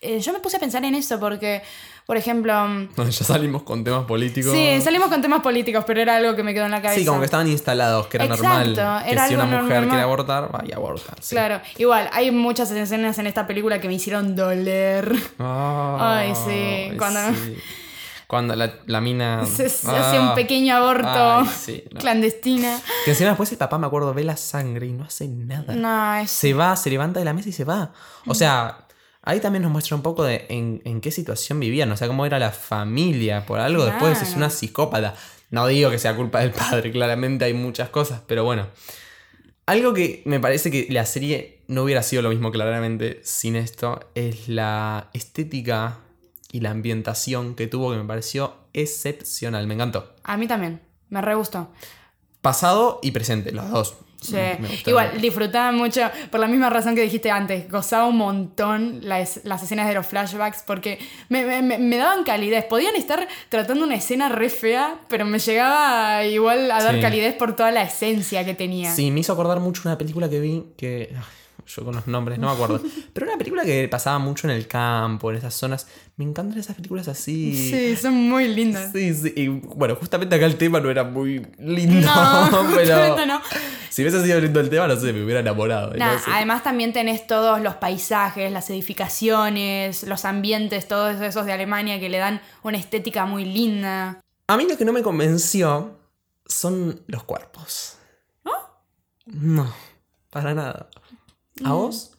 Eh, 0.00 0.20
yo 0.20 0.32
me 0.32 0.40
puse 0.40 0.56
a 0.56 0.60
pensar 0.60 0.84
en 0.84 0.94
eso 0.94 1.18
porque, 1.18 1.62
por 2.06 2.16
ejemplo. 2.16 2.52
mm, 2.68 2.88
ya 2.96 3.24
salimos 3.24 3.62
con 3.62 3.82
temas 3.84 4.04
políticos. 4.04 4.52
Sí, 4.52 4.80
salimos 4.82 5.08
con 5.08 5.22
temas 5.22 5.40
políticos, 5.42 5.84
pero 5.86 6.00
era 6.00 6.16
algo 6.16 6.34
que 6.36 6.42
me 6.42 6.52
quedó 6.54 6.64
en 6.66 6.70
la 6.70 6.82
cabeza. 6.82 7.00
Sí, 7.00 7.06
como 7.06 7.18
que 7.20 7.24
estaban 7.26 7.48
instalados, 7.48 8.06
que 8.08 8.16
era 8.18 8.26
Exacto, 8.26 8.44
normal. 8.48 9.04
Que 9.04 9.10
era 9.12 9.28
si 9.28 9.34
una 9.34 9.44
mujer 9.44 9.60
normal. 9.62 9.88
quiere 9.88 10.02
abortar, 10.02 10.50
vaya 10.52 10.74
a 10.74 10.78
abortar. 10.78 11.16
sí. 11.20 11.34
Claro, 11.34 11.60
igual, 11.78 12.08
hay 12.12 12.30
muchas 12.30 12.70
escenas 12.70 13.18
en 13.18 13.26
esta 13.26 13.46
película 13.46 13.80
que 13.80 13.88
me 13.88 13.94
hicieron 13.94 14.36
doler. 14.36 15.12
Ay, 15.38 16.32
sí, 16.34 16.96
cuando- 16.98 17.20
sí. 17.34 17.56
Cuando 18.26 18.56
la, 18.56 18.74
la 18.86 19.00
mina. 19.00 19.46
Se, 19.46 19.68
se 19.68 19.88
Ah. 19.88 20.00
hace 20.10 20.18
un 20.18 20.34
pequeño 20.34 20.74
aborto 20.74 21.08
Ay, 21.08 21.46
sí, 21.46 21.84
no. 21.92 22.00
clandestina. 22.00 22.76
Que 23.04 23.12
encima 23.12 23.28
después 23.30 23.52
el 23.52 23.58
papá, 23.58 23.78
me 23.78 23.86
acuerdo, 23.86 24.12
ve 24.14 24.24
la 24.24 24.36
sangre 24.36 24.86
y 24.86 24.92
no 24.92 25.04
hace 25.04 25.28
nada. 25.28 25.72
No, 25.76 26.14
es. 26.16 26.28
Se 26.32 26.52
va, 26.52 26.74
se 26.74 26.90
levanta 26.90 27.20
de 27.20 27.24
la 27.24 27.32
mesa 27.32 27.50
y 27.50 27.52
se 27.52 27.62
va. 27.62 27.92
O 28.26 28.34
sea, 28.34 28.78
ahí 29.26 29.40
también 29.40 29.62
nos 29.62 29.72
muestra 29.72 29.96
un 29.96 30.02
poco 30.02 30.24
de 30.24 30.46
en, 30.48 30.80
en 30.84 31.02
qué 31.02 31.10
situación 31.10 31.60
vivían. 31.60 31.92
O 31.92 31.96
sea, 31.96 32.08
cómo 32.08 32.24
era 32.24 32.38
la 32.38 32.52
familia. 32.52 33.44
Por 33.44 33.60
algo 33.60 33.84
después 33.84 34.22
es 34.22 34.34
una 34.34 34.48
psicópata. 34.48 35.14
No 35.50 35.66
digo 35.66 35.90
que 35.90 35.98
sea 35.98 36.16
culpa 36.16 36.40
del 36.40 36.52
padre, 36.52 36.90
claramente 36.90 37.44
hay 37.44 37.52
muchas 37.52 37.90
cosas, 37.90 38.22
pero 38.26 38.44
bueno. 38.44 38.66
Algo 39.66 39.92
que 39.94 40.22
me 40.26 40.38
parece 40.38 40.70
que 40.70 40.86
la 40.90 41.04
serie 41.04 41.64
no 41.66 41.82
hubiera 41.82 42.02
sido 42.02 42.22
lo 42.22 42.30
mismo 42.30 42.52
claramente 42.52 43.20
sin 43.24 43.56
esto 43.56 43.98
es 44.14 44.48
la 44.48 45.10
estética 45.12 45.98
y 46.52 46.60
la 46.60 46.70
ambientación 46.70 47.56
que 47.56 47.66
tuvo 47.66 47.90
que 47.90 47.98
me 47.98 48.04
pareció 48.04 48.54
excepcional. 48.72 49.66
Me 49.66 49.74
encantó. 49.74 50.14
A 50.22 50.36
mí 50.36 50.46
también, 50.46 50.80
me 51.08 51.20
re 51.20 51.34
gustó. 51.34 51.72
Pasado 52.42 53.00
y 53.02 53.10
presente, 53.10 53.50
los 53.50 53.68
dos. 53.70 53.96
Sí. 54.20 54.36
Igual, 54.86 55.20
disfrutaba 55.20 55.70
mucho, 55.72 56.00
por 56.30 56.40
la 56.40 56.46
misma 56.48 56.70
razón 56.70 56.94
que 56.94 57.02
dijiste 57.02 57.30
antes, 57.30 57.70
gozaba 57.70 58.06
un 58.06 58.16
montón 58.16 59.00
las, 59.02 59.40
las 59.44 59.62
escenas 59.62 59.86
de 59.88 59.94
los 59.94 60.06
flashbacks 60.06 60.64
porque 60.66 60.98
me, 61.28 61.44
me- 61.44 61.62
me- 61.62 61.78
me 61.78 61.96
daban 61.96 62.24
calidez. 62.24 62.64
Podían 62.64 62.96
estar 62.96 63.28
tratando 63.48 63.84
una 63.84 63.94
escena 63.94 64.28
re 64.28 64.48
fea, 64.50 64.96
pero 65.08 65.24
me 65.26 65.38
llegaba 65.38 66.24
igual 66.24 66.70
a 66.70 66.82
dar 66.82 66.94
Sí. 66.96 67.00
calidez 67.02 67.34
por 67.34 67.54
toda 67.54 67.70
la 67.70 67.82
esencia 67.82 68.44
que 68.44 68.54
tenía. 68.54 68.92
Sí, 68.94 69.10
me 69.10 69.20
hizo 69.20 69.32
acordar 69.32 69.60
mucho 69.60 69.82
una 69.84 69.96
película 69.98 70.28
que 70.30 70.40
vi 70.40 70.64
que. 70.76 71.14
Yo 71.66 71.84
con 71.84 71.94
los 71.94 72.06
nombres 72.06 72.38
no 72.38 72.46
me 72.48 72.52
acuerdo. 72.54 72.80
pero 73.12 73.26
una 73.26 73.36
película 73.36 73.64
que 73.64 73.88
pasaba 73.88 74.18
mucho 74.18 74.48
en 74.48 74.54
el 74.54 74.66
campo, 74.66 75.30
en 75.30 75.38
esas 75.38 75.54
zonas. 75.54 75.86
Me 76.16 76.24
encantan 76.24 76.58
esas 76.58 76.76
películas 76.76 77.08
así. 77.08 77.70
Sí, 77.70 77.96
son 77.96 78.14
muy 78.14 78.48
lindas. 78.48 78.92
Sí, 78.92 79.14
sí. 79.14 79.32
Y 79.36 79.48
bueno, 79.48 79.96
justamente 79.96 80.34
acá 80.34 80.46
el 80.46 80.56
tema 80.56 80.80
no 80.80 80.90
era 80.90 81.04
muy 81.04 81.46
lindo. 81.58 82.06
No, 82.06 82.66
pero. 82.74 83.26
no. 83.26 83.40
Si 83.90 84.02
hubiese 84.02 84.22
sido 84.22 84.40
lindo 84.40 84.60
el 84.60 84.70
tema, 84.70 84.86
no 84.86 84.96
sé, 84.96 85.12
me 85.12 85.24
hubiera 85.24 85.40
enamorado. 85.40 85.94
Nah, 85.94 86.14
no 86.14 86.18
sé. 86.18 86.30
además 86.30 86.62
también 86.62 86.92
tenés 86.92 87.26
todos 87.26 87.60
los 87.60 87.74
paisajes, 87.74 88.52
las 88.52 88.68
edificaciones, 88.70 90.02
los 90.04 90.24
ambientes, 90.24 90.86
todos 90.86 91.20
esos 91.20 91.46
de 91.46 91.52
Alemania 91.52 91.98
que 91.98 92.08
le 92.08 92.18
dan 92.18 92.40
una 92.62 92.78
estética 92.78 93.26
muy 93.26 93.44
linda. 93.44 94.20
A 94.48 94.56
mí 94.56 94.66
lo 94.68 94.76
que 94.76 94.84
no 94.84 94.92
me 94.92 95.02
convenció 95.02 95.98
son 96.46 97.02
los 97.06 97.24
cuerpos. 97.24 97.96
No, 99.26 99.72
para 100.30 100.54
nada. 100.54 100.88
Mm. 101.60 101.66
¿A 101.66 101.72
vos? 101.72 102.12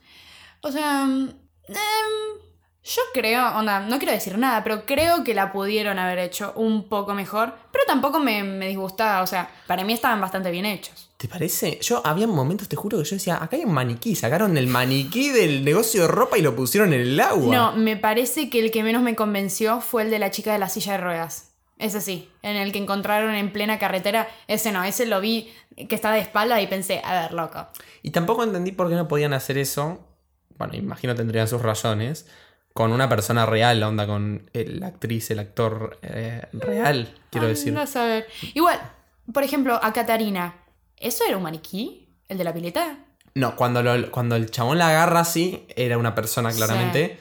O 0.62 0.72
sea, 0.72 1.06
mm, 1.06 1.30
em, 1.68 2.42
yo 2.84 3.02
creo, 3.14 3.48
onda, 3.58 3.82
no 3.82 3.98
quiero 3.98 4.14
decir 4.14 4.38
nada, 4.38 4.64
pero 4.64 4.86
creo 4.86 5.24
que 5.24 5.34
la 5.34 5.52
pudieron 5.52 6.00
haber 6.00 6.20
hecho 6.20 6.54
un 6.56 6.88
poco 6.88 7.14
mejor, 7.14 7.54
pero 7.72 7.84
tampoco 7.86 8.20
me, 8.20 8.44
me 8.44 8.68
disgustaba, 8.68 9.22
o 9.22 9.28
sea, 9.28 9.50
para 9.68 9.84
mí 9.84 9.94
estaban 9.94 10.22
bastante 10.22 10.52
bien 10.52 10.66
hechos. 10.66 11.08
¿Te 11.18 11.28
parece? 11.28 11.80
Yo 11.82 12.06
había 12.06 12.28
momentos, 12.28 12.70
te 12.70 12.76
juro, 12.76 13.00
que 13.00 13.04
yo 13.04 13.16
decía, 13.16 13.42
acá 13.42 13.56
hay 13.56 13.66
un 13.66 13.74
maniquí. 13.74 14.16
Sacaron 14.16 14.56
el 14.56 14.68
maniquí 14.68 15.32
del 15.32 15.66
negocio 15.66 16.04
de 16.04 16.08
ropa 16.08 16.38
y 16.38 16.44
lo 16.44 16.56
pusieron 16.56 16.94
en 16.94 17.02
el 17.02 17.20
agua. 17.20 17.56
No, 17.56 17.72
me 17.74 17.98
parece 17.98 18.52
que 18.52 18.60
el 18.60 18.70
que 18.70 18.84
menos 18.84 19.02
me 19.02 19.16
convenció 19.16 19.82
fue 19.82 20.04
el 20.04 20.12
de 20.12 20.20
la 20.20 20.30
chica 20.30 20.54
de 20.54 20.60
la 20.60 20.70
silla 20.70 20.92
de 20.92 20.98
ruedas. 21.00 21.47
Ese 21.80 22.02
sí, 22.02 22.30
en 22.42 22.56
el 22.56 22.72
que 22.72 22.80
encontraron 22.80 23.36
en 23.36 23.52
plena 23.54 23.78
carretera. 23.78 24.28
Ese 24.48 24.72
no, 24.72 24.84
ese 24.84 25.06
lo 25.06 25.22
vi 25.22 25.54
que 25.88 25.94
estaba 25.96 26.16
de 26.16 26.22
espalda 26.22 26.60
y 26.62 26.68
pensé, 26.68 27.02
a 27.04 27.22
ver, 27.22 27.34
loco. 27.34 27.68
Y 28.02 28.10
tampoco 28.12 28.44
entendí 28.44 28.72
por 28.72 28.90
qué 28.90 28.96
no 28.96 29.08
podían 29.08 29.34
hacer 29.34 29.58
eso. 29.60 30.08
Bueno, 30.58 30.74
imagino 30.76 31.14
tendrían 31.14 31.48
sus 31.48 31.62
razones. 31.62 32.28
Con 32.74 32.92
una 32.94 33.10
persona 33.10 33.46
real, 33.46 33.80
la 33.80 33.88
onda 33.90 34.08
con 34.08 34.50
el- 34.54 34.80
la 34.80 34.88
actriz, 34.88 35.30
el 35.32 35.40
actor 35.40 36.00
eh, 36.02 36.44
real, 36.54 37.14
quiero 37.32 37.48
decir. 37.48 37.70
Andá 37.70 37.84
a 37.84 37.88
saber. 37.88 38.28
Igual, 38.54 38.80
por 39.32 39.44
ejemplo, 39.44 39.80
a 39.82 39.94
Catarina, 39.94 40.56
¿eso 40.96 41.24
era 41.28 41.38
un 41.38 41.44
maniquí? 41.44 42.10
¿El 42.28 42.38
de 42.40 42.44
la 42.44 42.54
pileta? 42.54 42.98
No, 43.36 43.56
cuando, 43.56 43.84
lo- 43.84 44.10
cuando 44.12 44.36
el 44.36 44.50
chabón 44.50 44.80
la 44.80 44.90
agarra 44.90 45.20
así, 45.20 45.66
era 45.76 45.98
una 46.00 46.16
persona 46.16 46.52
claramente. 46.52 47.20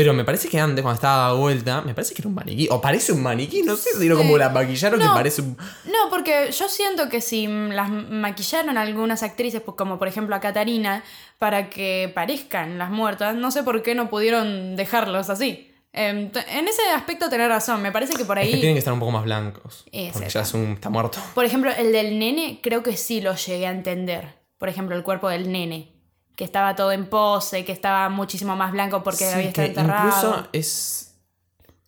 Pero 0.00 0.14
me 0.14 0.24
parece 0.24 0.48
que 0.48 0.58
antes, 0.58 0.82
cuando 0.82 0.94
estaba 0.94 1.16
dada 1.16 1.32
vuelta, 1.34 1.82
me 1.82 1.92
parece 1.92 2.14
que 2.14 2.22
era 2.22 2.28
un 2.30 2.34
maniquí. 2.34 2.66
O 2.70 2.80
parece 2.80 3.12
un 3.12 3.22
maniquí, 3.22 3.62
no 3.62 3.76
sé 3.76 3.90
si 3.98 4.06
era 4.06 4.14
como 4.16 4.38
la 4.38 4.48
maquillaron 4.48 4.98
que 4.98 5.06
parece 5.08 5.42
un. 5.42 5.58
No, 5.84 6.08
porque 6.08 6.50
yo 6.52 6.70
siento 6.70 7.10
que 7.10 7.20
si 7.20 7.46
las 7.46 7.90
maquillaron 7.90 8.78
a 8.78 8.80
algunas 8.80 9.22
actrices, 9.22 9.60
pues, 9.60 9.76
como 9.76 9.98
por 9.98 10.08
ejemplo 10.08 10.34
a 10.34 10.40
Catarina, 10.40 11.04
para 11.38 11.68
que 11.68 12.10
parezcan 12.14 12.78
las 12.78 12.88
muertas, 12.88 13.36
no 13.36 13.50
sé 13.50 13.62
por 13.62 13.82
qué 13.82 13.94
no 13.94 14.08
pudieron 14.08 14.74
dejarlos 14.74 15.28
así. 15.28 15.70
Em, 15.92 16.30
en 16.48 16.66
ese 16.66 16.80
aspecto 16.96 17.28
tenés 17.28 17.50
razón, 17.50 17.82
me 17.82 17.92
parece 17.92 18.14
que 18.14 18.24
por 18.24 18.38
Es 18.38 18.46
que 18.46 18.54
ahí... 18.54 18.58
tienen 18.58 18.76
que 18.76 18.78
estar 18.78 18.94
un 18.94 19.00
poco 19.00 19.12
más 19.12 19.24
blancos. 19.24 19.84
Es 19.92 20.14
porque 20.14 20.28
eso. 20.28 20.38
ya 20.38 20.44
es 20.44 20.54
un. 20.54 20.72
está 20.72 20.88
muerto. 20.88 21.18
Por 21.34 21.44
ejemplo, 21.44 21.70
el 21.76 21.92
del 21.92 22.18
nene 22.18 22.60
creo 22.62 22.82
que 22.82 22.96
sí 22.96 23.20
lo 23.20 23.34
llegué 23.34 23.66
a 23.66 23.70
entender. 23.70 24.40
Por 24.56 24.70
ejemplo, 24.70 24.96
el 24.96 25.02
cuerpo 25.02 25.28
del 25.28 25.52
nene, 25.52 25.92
que 26.40 26.44
estaba 26.46 26.74
todo 26.74 26.90
en 26.90 27.04
pose, 27.04 27.66
que 27.66 27.72
estaba 27.72 28.08
muchísimo 28.08 28.56
más 28.56 28.72
blanco 28.72 29.02
porque 29.02 29.26
Sí, 29.26 29.34
había 29.34 29.48
estado 29.48 29.68
enterrado. 29.68 30.06
Incluso 30.08 30.48
es. 30.54 31.14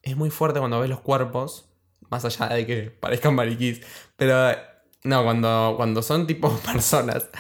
Es 0.03 0.15
muy 0.15 0.29
fuerte 0.29 0.59
cuando 0.59 0.79
ves 0.79 0.91
los 0.91 1.01
cuerpos. 1.01 1.65
Más 2.11 2.23
allá 2.27 2.49
de 2.49 2.67
que 2.67 2.83
parezcan 2.91 3.35
mariquís. 3.35 3.81
Pero. 4.17 4.55
No, 5.05 5.25
cuando, 5.25 5.73
cuando 5.79 6.03
son 6.03 6.27
tipo 6.27 6.51
personas. 6.73 7.31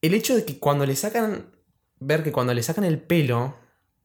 El 0.00 0.14
hecho 0.14 0.34
de 0.34 0.46
que 0.46 0.58
cuando 0.58 0.86
le 0.86 0.96
sacan. 0.96 1.50
Ver 1.98 2.22
que 2.24 2.32
cuando 2.32 2.54
le 2.54 2.62
sacan 2.62 2.84
el 2.84 2.98
pelo. 2.98 3.54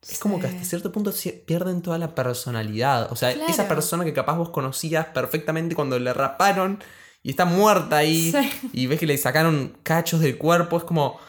Es 0.02 0.20
como 0.20 0.38
que 0.39 0.48
hasta 0.48 0.65
cierto 0.65 0.91
punto 0.91 1.13
pierden 1.46 1.82
toda 1.82 1.98
la 1.98 2.13
personalidad. 2.13 3.10
O 3.12 3.15
sea, 3.15 3.32
Claro. 3.34 3.50
esa 3.50 3.70
persona 3.70 4.04
que 4.04 4.13
capaz 4.13 4.36
vos 4.36 4.50
conocías 4.50 5.06
perfectamente 5.08 5.76
cuando 5.76 5.98
le 5.98 6.12
raparon 6.13 6.84
y 7.24 7.32
está 7.32 7.46
muerta 7.46 7.98
ahí. 7.98 8.32
Sí. 8.32 8.70
Y 8.74 8.88
ves 8.88 9.00
que 9.00 9.06
le 9.08 9.18
sacaron 9.18 9.78
cachos 9.84 10.20
del 10.22 10.38
cuerpo. 10.38 10.78
Es 10.78 10.84
como. 10.84 11.20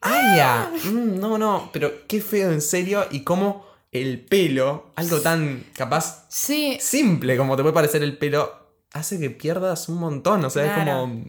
¡Ay, 0.00 0.36
ya! 0.36 0.70
Mm, 0.84 1.20
no, 1.20 1.38
no, 1.38 1.70
pero 1.72 1.92
qué 2.08 2.20
feo 2.20 2.50
en 2.50 2.60
serio. 2.60 3.06
Y 3.10 3.22
cómo 3.22 3.64
el 3.92 4.20
pelo, 4.20 4.90
algo 4.96 5.20
tan 5.20 5.64
capaz 5.76 6.24
Sí, 6.28 6.76
simple 6.80 7.36
como 7.36 7.56
te 7.56 7.62
puede 7.62 7.74
parecer 7.74 8.02
el 8.02 8.16
pelo, 8.18 8.52
hace 8.92 9.20
que 9.20 9.30
pierdas 9.30 9.88
un 9.88 9.98
montón. 9.98 10.44
O 10.44 10.50
sea, 10.50 10.64
Claro. 10.64 10.80
es 10.80 10.86
como. 10.96 11.24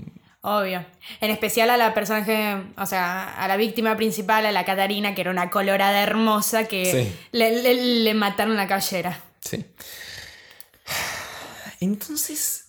Obvio. 0.46 0.86
En 1.22 1.32
especial 1.32 1.70
a 1.70 1.78
la 1.78 1.94
personaje, 1.94 2.58
o 2.78 2.86
sea, 2.86 3.34
a 3.36 3.48
la 3.48 3.56
víctima 3.56 3.96
principal, 3.96 4.46
a 4.46 4.52
la 4.52 4.66
Catarina, 4.66 5.16
que 5.16 5.22
era 5.22 5.32
una 5.32 5.50
colorada 5.50 6.02
hermosa 6.02 6.66
que 6.66 6.86
Sí. 6.86 7.16
le, 7.32 7.62
le- 7.64 8.04
le 8.04 8.14
mataron 8.14 8.58
la 8.58 8.68
cabellera. 8.68 9.22
Sí. 9.40 9.64
Entonces, 11.80 12.63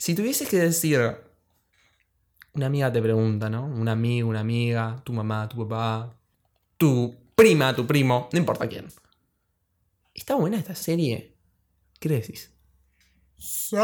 si 0.00 0.14
tuvieses 0.14 0.48
que 0.48 0.56
decir. 0.56 1.16
Una 2.54 2.66
amiga 2.66 2.90
te 2.90 3.00
pregunta, 3.00 3.48
¿no? 3.48 3.66
Un 3.66 3.88
amigo, 3.88 4.28
una 4.28 4.40
amiga, 4.40 5.00
tu 5.04 5.12
mamá, 5.12 5.48
tu 5.48 5.58
papá, 5.58 6.16
tu 6.76 7.14
prima, 7.36 7.76
tu 7.76 7.86
primo, 7.86 8.28
no 8.32 8.38
importa 8.38 8.66
quién. 8.66 8.88
¿Está 10.12 10.34
buena 10.34 10.56
esta 10.56 10.74
serie? 10.74 11.36
¿Qué 12.00 12.08
le 12.08 12.16
decís? 12.16 12.52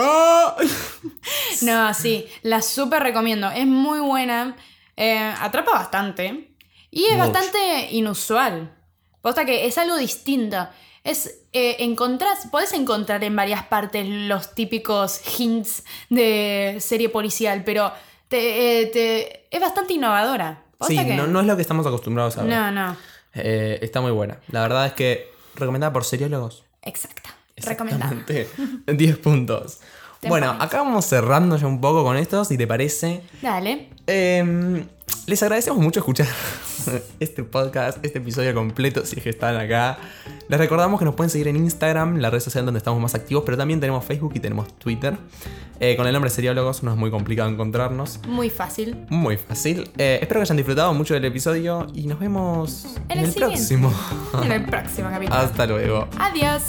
No, 1.63 1.95
sí, 1.95 2.27
la 2.43 2.63
súper 2.63 3.03
recomiendo. 3.03 3.51
Es 3.51 3.67
muy 3.67 4.01
buena, 4.01 4.57
eh, 4.97 5.35
atrapa 5.39 5.73
bastante 5.73 6.57
y 6.91 7.05
es 7.05 7.17
Mucho. 7.17 7.33
bastante 7.33 7.93
inusual. 7.93 8.77
Posta 9.21 9.45
que 9.45 9.67
es 9.67 9.77
algo 9.79 9.97
distinto. 9.97 10.69
Es, 11.07 11.39
eh, 11.53 11.77
encontrás, 11.81 12.47
podés 12.51 12.73
encontrar 12.73 13.23
en 13.25 13.35
varias 13.37 13.65
partes 13.67 14.07
los 14.07 14.55
típicos 14.55 15.21
hints 15.39 15.85
de 16.11 16.77
serie 16.81 17.09
policial, 17.09 17.63
pero 17.65 17.93
te, 18.29 18.83
eh, 18.83 18.87
te- 18.87 19.47
es 19.51 19.61
bastante 19.61 19.93
innovadora. 19.95 20.63
Sí, 20.87 20.97
que- 20.97 21.15
no, 21.15 21.27
no 21.27 21.41
es 21.41 21.47
lo 21.47 21.57
que 21.57 21.63
estamos 21.63 21.87
acostumbrados 21.87 22.37
a 22.39 22.43
ver. 22.43 22.51
no, 22.53 22.71
no. 22.71 22.97
Eh, 23.35 23.79
está 23.83 24.01
muy 24.01 24.11
buena. 24.13 24.39
La 24.49 24.63
verdad 24.63 24.87
es 24.87 24.93
que 24.95 25.31
recomendada 25.55 25.93
por 25.93 26.05
seriólogos. 26.05 26.65
Exacto. 26.83 27.31
Recomendada. 27.57 28.13
Exactamente. 28.13 28.49
10 28.97 29.19
puntos. 29.19 29.79
Bueno, 30.29 30.57
acá 30.59 30.79
vamos 30.79 31.05
cerrando 31.05 31.57
ya 31.57 31.67
un 31.67 31.81
poco 31.81 32.03
con 32.03 32.17
esto, 32.17 32.45
si 32.45 32.59
te 32.59 32.67
parece. 32.67 33.23
Dale. 33.43 33.91
Em, 34.07 34.87
les 35.27 35.43
agradecemos 35.43 35.81
mucho 35.81 36.01
escuchar 36.01 36.27
este 37.21 37.43
podcast, 37.43 37.99
este 38.05 38.19
episodio 38.19 38.55
completo, 38.55 39.05
si 39.05 39.17
es 39.17 39.23
que 39.23 39.31
están 39.31 39.57
acá. 39.57 39.99
Les 40.49 40.59
recordamos 40.59 40.99
que 40.99 41.05
nos 41.05 41.15
pueden 41.15 41.31
seguir 41.31 41.49
en 41.49 41.57
Instagram, 41.57 42.19
la 42.19 42.31
red 42.31 42.41
social 42.41 42.65
donde 42.65 42.79
estamos 42.79 43.01
más 43.01 43.15
activos, 43.15 43.43
pero 43.45 43.57
también 43.57 43.81
tenemos 43.81 44.05
Facebook 44.05 44.33
y 44.35 44.41
tenemos 44.41 44.73
Twitter. 44.79 45.17
Eh, 45.81 45.97
con 45.97 46.07
el 46.07 46.13
nombre 46.13 46.31
Seriólogos 46.31 46.83
no 46.83 46.93
es 46.93 46.97
muy 46.97 47.11
complicado 47.11 47.51
encontrarnos. 47.51 48.21
Muy 48.27 48.51
fácil. 48.51 49.05
Muy 49.11 49.37
fácil. 49.37 49.91
Eh, 49.99 50.21
espero 50.23 50.41
que 50.41 50.43
hayan 50.43 50.57
disfrutado 50.57 50.95
mucho 50.95 51.15
del 51.15 51.25
episodio 51.25 51.87
y 51.93 52.07
nos 52.07 52.19
vemos 52.19 52.87
En 53.09 53.19
en, 53.19 53.25
el 53.25 53.31
el 53.31 53.35
próximo. 53.35 53.93
En 54.43 54.53
el 54.53 54.65
próximo 54.65 55.11
capítulo. 55.11 55.37
Hasta 55.39 55.67
luego. 55.67 56.09
Adiós. 56.19 56.63